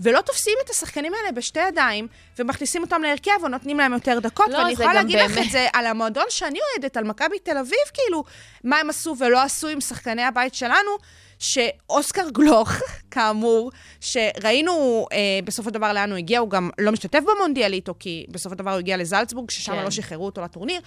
[0.00, 2.06] ולא תופסים את השחקנים האלה בשתי ידיים,
[2.38, 4.48] ומכניסים אותם להרכב ונותנים להם יותר דקות.
[4.48, 7.78] לא, ואני יכולה להגיד לך את זה על המועדון שאני אוהדת, על מכבי תל אביב,
[7.94, 8.24] כאילו,
[8.64, 10.90] מה הם עשו ולא עשו עם שחקני הבית שלנו,
[11.38, 12.72] שאוסקר גלוך,
[13.10, 13.70] כאמור,
[14.00, 18.54] שראינו אה, בסופו של דבר לאן הוא הגיע, הוא גם לא משתתף במונדיאליטו, כי בסופו
[18.54, 19.84] של דבר הוא הגיע לזלצבורג, ששם כן.
[19.84, 20.80] לא שחררו אותו לטורניר.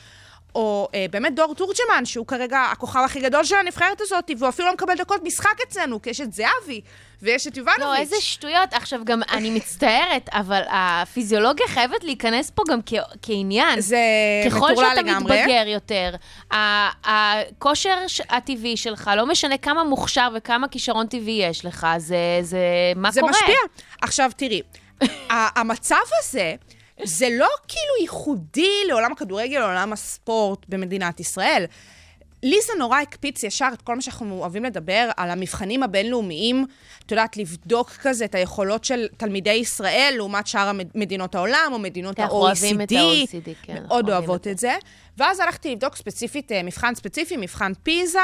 [0.56, 4.68] או אה, באמת דור תורג'מן, שהוא כרגע הכוכב הכי גדול של הנבחרת הזאת, והוא אפילו
[4.68, 6.82] לא מקבל דקות משחק אצלנו, כי יש את זהבי
[7.22, 7.82] ויש את יובנוביץ'.
[7.84, 8.74] לא, איזה שטויות.
[8.74, 13.82] עכשיו, גם אני מצטערת, אבל הפיזיולוגיה חייבת להיכנס פה גם כ- כעניין.
[13.82, 13.98] זה
[14.46, 15.40] ככל מטורלל שאתה לגמרי.
[15.42, 16.16] מתבגר יותר,
[17.04, 17.98] הכושר
[18.30, 22.60] הטבעי שלך, לא משנה כמה מוכשר וכמה כישרון טבעי יש לך, זה, זה
[22.96, 23.32] מה זה קורה?
[23.32, 23.56] משפיע.
[24.02, 24.62] עכשיו, תראי,
[25.30, 26.56] המצב הזה,
[27.04, 31.66] זה לא כאילו ייחודי לעולם הכדורגל, לעולם הספורט במדינת ישראל.
[32.44, 36.66] לי זה נורא הקפיץ ישר את כל מה שאנחנו אוהבים לדבר על המבחנים הבינלאומיים,
[37.06, 42.20] את יודעת, לבדוק כזה את היכולות של תלמידי ישראל לעומת שאר מדינות העולם או מדינות
[42.20, 42.44] אנחנו ה-OECD.
[42.44, 44.76] אוהבים את ה-OECD, כן, אנחנו מאוד אוהבות את זה.
[45.18, 48.20] ואז הלכתי לבדוק ספציפית, אה, מבחן ספציפי, מבחן פיזה,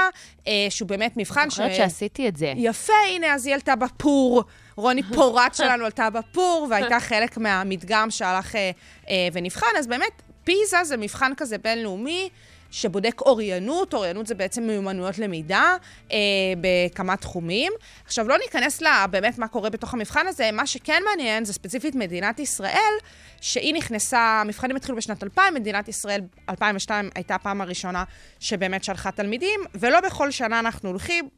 [0.47, 2.53] אה, שהוא באמת מבחן אני חושבת שעשיתי את זה.
[2.55, 4.43] יפה, הנה, אז היא עלתה בפור.
[4.77, 8.71] רוני פורט שלנו עלתה בפור, והייתה חלק מהמדגם שהלך אה,
[9.09, 9.67] אה, ונבחן.
[9.79, 12.29] אז באמת, פיזה זה מבחן כזה בינלאומי,
[12.71, 15.75] שבודק אוריינות, אוריינות זה בעצם מיומנויות למידה
[16.11, 16.17] אה,
[16.61, 17.73] בכמה תחומים.
[18.05, 21.95] עכשיו, לא ניכנס לה באמת מה קורה בתוך המבחן הזה, מה שכן מעניין זה ספציפית
[21.95, 22.93] מדינת ישראל,
[23.41, 28.03] שהיא נכנסה, המבחנים התחילו בשנת 2000, מדינת ישראל 2002 הייתה הפעם הראשונה
[28.39, 31.29] שבאמת שלחה תלמידים, ולא בכל שנה אנחנו הולכים,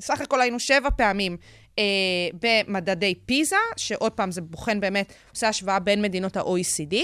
[0.00, 1.36] סך הכל היינו שבע פעמים
[1.78, 1.84] אה,
[2.42, 6.94] במדדי פיזה, שעוד פעם, זה בוחן באמת, עושה השוואה בין מדינות ה-OECD.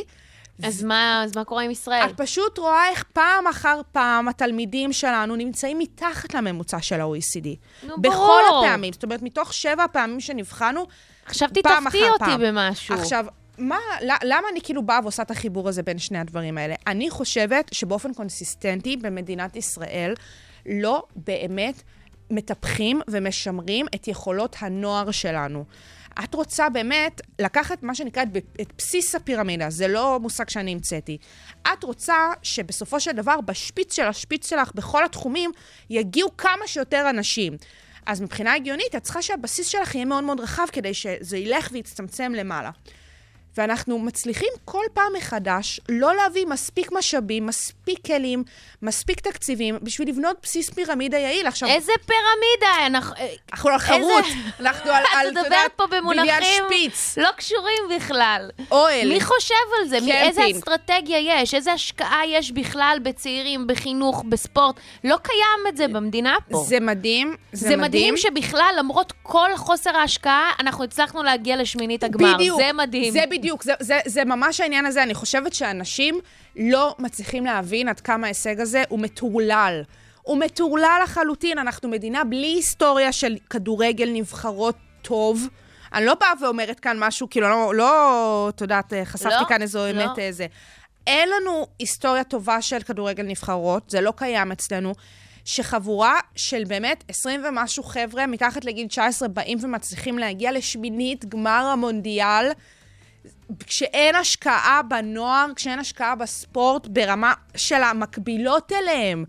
[0.63, 2.05] אז מה, אז מה קורה עם ישראל?
[2.11, 7.47] את פשוט רואה איך פעם אחר פעם התלמידים שלנו נמצאים מתחת לממוצע של ה-OECD.
[7.87, 8.65] נו, בכל ברור.
[8.65, 8.93] הפעמים.
[8.93, 10.87] זאת אומרת, מתוך שבע הפעמים שנבחנו,
[11.27, 12.41] תפתיע אחר אותי פעם.
[12.41, 12.95] במשהו.
[12.95, 13.27] עכשיו,
[13.59, 13.79] מה,
[14.23, 16.75] למה אני כאילו באה ועושה את החיבור הזה בין שני הדברים האלה?
[16.87, 20.15] אני חושבת שבאופן קונסיסטנטי במדינת ישראל
[20.67, 21.83] לא באמת
[22.31, 25.65] מטפחים ומשמרים את יכולות הנוער שלנו.
[26.25, 28.23] את רוצה באמת לקחת מה שנקרא
[28.61, 31.19] את, בסיס הפירמידה, זה לא מושג שאני המצאתי.
[31.73, 35.51] את רוצה שבסופו של דבר בשפיץ של השפיץ שלך בכל התחומים
[35.91, 37.57] יגיעו כמה שיותר אנשים.
[38.07, 42.33] אז מבחינה הגיונית, את צריכה שהבסיס שלך יהיה מאוד מאוד רחב כדי שזה ילך ויצטמצם
[42.35, 42.71] למעלה.
[43.57, 48.45] ואנחנו מצליחים כל פעם מחדש לא להביא מספיק משאבים, מספיק כלים,
[48.83, 51.47] מספיק תקציבים, בשביל לבנות בסיס פירמידה יעיל.
[51.47, 52.87] עכשיו, איזה פירמידה?
[52.87, 53.15] אנחנו...
[53.53, 54.25] אנחנו על חרוט,
[54.61, 56.33] אנחנו על, על, את מדברת פה במונחים
[56.67, 58.51] שפיץ, לא קשורים בכלל.
[58.71, 59.09] אוהל.
[59.09, 60.01] מי חושב על זה?
[60.01, 60.57] מי- איזה קמפינג.
[60.57, 61.55] אסטרטגיה יש?
[61.55, 64.81] איזה השקעה יש בכלל בצעירים, בחינוך, בספורט?
[65.05, 66.65] לא קיים את זה במדינה פה.
[66.69, 72.35] זה מדהים, זה, זה מדהים שבכלל, למרות כל חוסר ההשקעה, אנחנו הצלחנו להגיע לשמינית הגמר.
[72.35, 72.61] בדיוק.
[72.61, 73.13] זה מדהים.
[73.13, 75.03] זה בדיוק, זה, זה, זה ממש העניין הזה.
[75.03, 76.21] אני חושבת שאנשים
[76.57, 79.83] לא מצליחים להבין עד כמה ההישג הזה הוא מטורלל.
[80.23, 81.59] הוא מטורלל לחלוטין.
[81.59, 85.47] אנחנו מדינה בלי היסטוריה של כדורגל נבחרות טוב.
[85.93, 89.79] אני לא באה ואומרת כאן משהו, כאילו, לא, לא את יודעת, חשפתי לא, כאן איזו
[89.79, 89.91] לא.
[89.91, 90.47] אמת איזה.
[91.07, 94.95] אין לנו היסטוריה טובה של כדורגל נבחרות, זה לא קיים אצלנו.
[95.45, 102.51] שחבורה של באמת 20 ומשהו חבר'ה מתחת לגיל 19 באים ומצליחים להגיע לשמינית גמר המונדיאל,
[103.67, 109.25] כשאין השקעה בנוער, כשאין השקעה בספורט ברמה של המקבילות אליהם,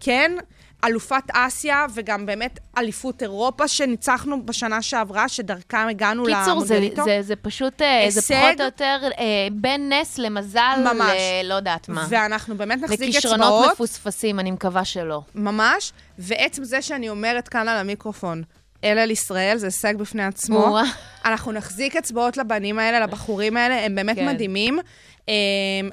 [0.00, 0.32] כן?
[0.84, 6.88] אלופת אסיה וגם באמת אליפות אירופה שניצחנו בשנה שעברה, שדרכם הגענו קיצור, זה.
[7.04, 8.46] זה, זה פשוט, אה, זה הישג.
[8.46, 11.20] פחות או יותר אה, בין נס למזל, ממש.
[11.44, 11.48] ל...
[11.48, 12.06] לא יודעת מה.
[12.08, 13.72] ואנחנו באמת נחזיק אצבעות.
[13.72, 15.20] מפוספסים, אני מקווה שלא.
[15.34, 18.42] ממש, ועצם זה שאני אומרת כאן על המיקרופון,
[18.84, 20.78] אל על ישראל, זה הישג בפני עצמו.
[21.24, 24.26] אנחנו נחזיק אצבעות לבנים האלה, לבחורים האלה, הם באמת כן.
[24.26, 24.78] מדהימים.
[25.28, 25.34] אה,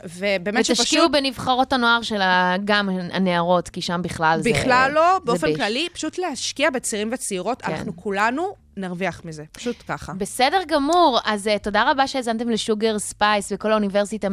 [0.04, 1.12] ובאמת ותשקיעו שפשוט...
[1.12, 2.22] בנבחרות הנוער של
[2.66, 4.50] גם הנערות, כי שם בכלל זה...
[4.50, 5.56] בכלל לא, באופן ביש.
[5.56, 7.72] כללי, פשוט להשקיע בצעירים וצעירות, כן.
[7.72, 10.14] אנחנו כולנו נרוויח מזה, פשוט ככה.
[10.14, 14.28] בסדר גמור, אז uh, תודה רבה שהאזנתם לשוגר ספייס וכל האוניברסיטה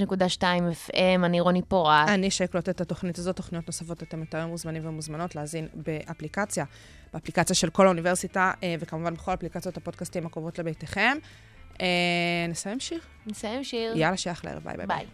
[0.00, 0.94] 106.2 FM,
[1.24, 2.08] אני רוני פורט.
[2.08, 6.64] אני שי קלוט התוכנית הזאת, תוכניות נוספות אתם יותר מוזמנים ומוזמנות להאזין באפליקציה,
[7.12, 11.18] באפליקציה של כל האוניברסיטה, אה, וכמובן בכל אפליקציות הפודקאסטים הקרובות לביתכם.
[11.80, 11.86] אה,
[12.48, 13.00] נסיים שיר?
[13.26, 13.96] נסיים שיר.
[13.96, 14.86] יאללה, שייך לערב, ביי ביי.
[14.86, 15.06] ביי.